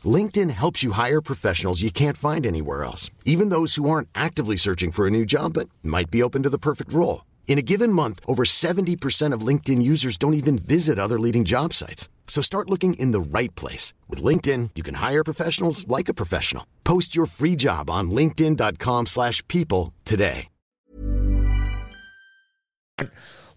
LinkedIn 0.05 0.49
helps 0.49 0.81
you 0.81 0.93
hire 0.93 1.21
professionals 1.21 1.81
you 1.81 1.91
can't 1.91 2.17
find 2.17 2.45
anywhere 2.45 2.83
else, 2.83 3.11
even 3.25 3.49
those 3.49 3.75
who 3.75 3.89
aren't 3.89 4.09
actively 4.15 4.55
searching 4.55 4.91
for 4.91 5.05
a 5.05 5.11
new 5.11 5.25
job 5.25 5.53
but 5.53 5.69
might 5.83 6.09
be 6.09 6.23
open 6.23 6.41
to 6.43 6.49
the 6.49 6.57
perfect 6.57 6.91
role. 6.91 7.25
In 7.47 7.59
a 7.59 7.61
given 7.61 7.91
month, 7.91 8.21
over 8.25 8.43
70% 8.43 9.33
of 9.33 9.45
LinkedIn 9.45 9.81
users 9.83 10.17
don't 10.17 10.33
even 10.33 10.57
visit 10.57 10.97
other 10.97 11.19
leading 11.19 11.45
job 11.45 11.73
sites. 11.73 12.09
So 12.27 12.41
start 12.41 12.69
looking 12.69 12.93
in 12.93 13.11
the 13.11 13.19
right 13.19 13.53
place. 13.55 13.93
With 14.07 14.23
LinkedIn, 14.23 14.71
you 14.73 14.83
can 14.83 14.95
hire 14.95 15.23
professionals 15.23 15.87
like 15.87 16.07
a 16.07 16.13
professional. 16.13 16.65
Post 16.85 17.13
your 17.13 17.25
free 17.25 17.57
job 17.57 17.89
on 17.89 18.09
linkedin.com 18.09 19.05
slash 19.05 19.45
people 19.49 19.93
today. 20.05 20.47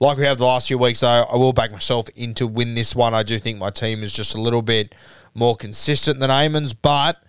Like 0.01 0.19
we 0.19 0.25
have 0.25 0.39
the 0.39 0.45
last 0.45 0.69
few 0.69 0.77
weeks, 0.77 1.01
though, 1.01 1.25
I 1.31 1.37
will 1.37 1.53
back 1.53 1.71
myself 1.71 2.09
in 2.17 2.35
to 2.35 2.47
win 2.47 2.75
this 2.75 2.97
one. 2.97 3.15
I 3.15 3.23
do 3.23 3.39
think 3.39 3.59
my 3.59 3.71
team 3.71 4.03
is 4.03 4.13
just 4.13 4.35
a 4.35 4.41
little 4.41 4.63
bit 4.63 4.95
more 5.35 5.57
consistent 5.57 6.21
than 6.21 6.31
Eamon's, 6.31 6.73
but 6.73 7.23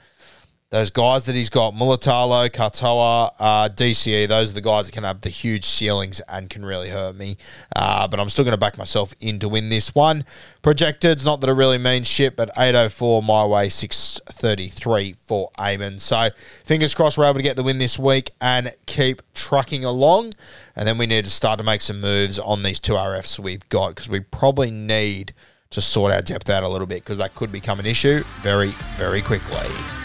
those 0.76 0.90
guys 0.90 1.26
that 1.26 1.36
he's 1.36 1.50
got, 1.50 1.74
Mulitalo, 1.74 2.50
Katoa, 2.50 3.32
uh, 3.40 3.70
DCE, 3.70 4.28
those 4.28 4.52
are 4.52 4.56
the 4.56 4.62
guys 4.62 4.88
that 4.88 4.92
can 4.92 5.06
have 5.06 5.22
the 5.22 5.30
huge 5.30 5.64
ceilings 5.64 6.22
and 6.28 6.50
can 6.50 6.66
really 6.66 6.90
hurt 6.90 7.16
me. 7.16 7.38
Uh, 7.76 8.08
but 8.08 8.20
I'm 8.20 8.28
still 8.30 8.44
going 8.44 8.54
to 8.54 8.58
back 8.58 8.78
myself 8.78 9.14
in 9.22 9.40
to 9.40 9.48
win 9.48 9.70
this 9.70 9.96
one. 9.96 10.26
Projected, 10.64 11.24
not 11.24 11.40
that 11.42 11.50
it 11.50 11.54
really 11.54 11.78
means 11.78 12.08
shit, 12.08 12.36
but 12.36 12.50
804 12.58 13.24
my 13.24 13.46
way, 13.46 13.70
633 13.70 15.16
for 15.20 15.50
Eamon. 15.58 16.02
So 16.02 16.30
fingers 16.66 16.94
crossed 16.94 17.18
we're 17.18 17.26
able 17.26 17.36
to 17.36 17.44
get 17.44 17.56
the 17.56 17.64
win 17.64 17.78
this 17.78 17.98
week 17.98 18.32
and 18.42 18.74
keep 18.86 19.22
trucking 19.34 19.86
along. 19.86 20.34
And 20.76 20.88
then 20.88 20.98
we 20.98 21.06
need 21.06 21.24
to 21.26 21.32
start 21.32 21.60
to 21.60 21.64
make 21.64 21.82
some 21.82 22.02
moves 22.02 22.38
on 22.38 22.64
these 22.64 22.80
two 22.82 22.94
RFs 22.94 23.40
we've 23.40 23.68
got 23.70 23.90
because 23.90 24.10
we 24.10 24.20
probably 24.20 24.72
need 24.72 25.34
to 25.76 25.82
sort 25.82 26.14
our 26.14 26.22
depth 26.22 26.50
out 26.50 26.64
a 26.64 26.70
little 26.70 26.88
bit 26.88 27.04
because 27.04 27.18
that 27.18 27.36
could 27.36 27.52
become 27.52 27.82
an 27.82 27.86
issue 27.86 28.24
very, 28.42 28.70
very 28.98 29.22
quickly. 29.22 30.05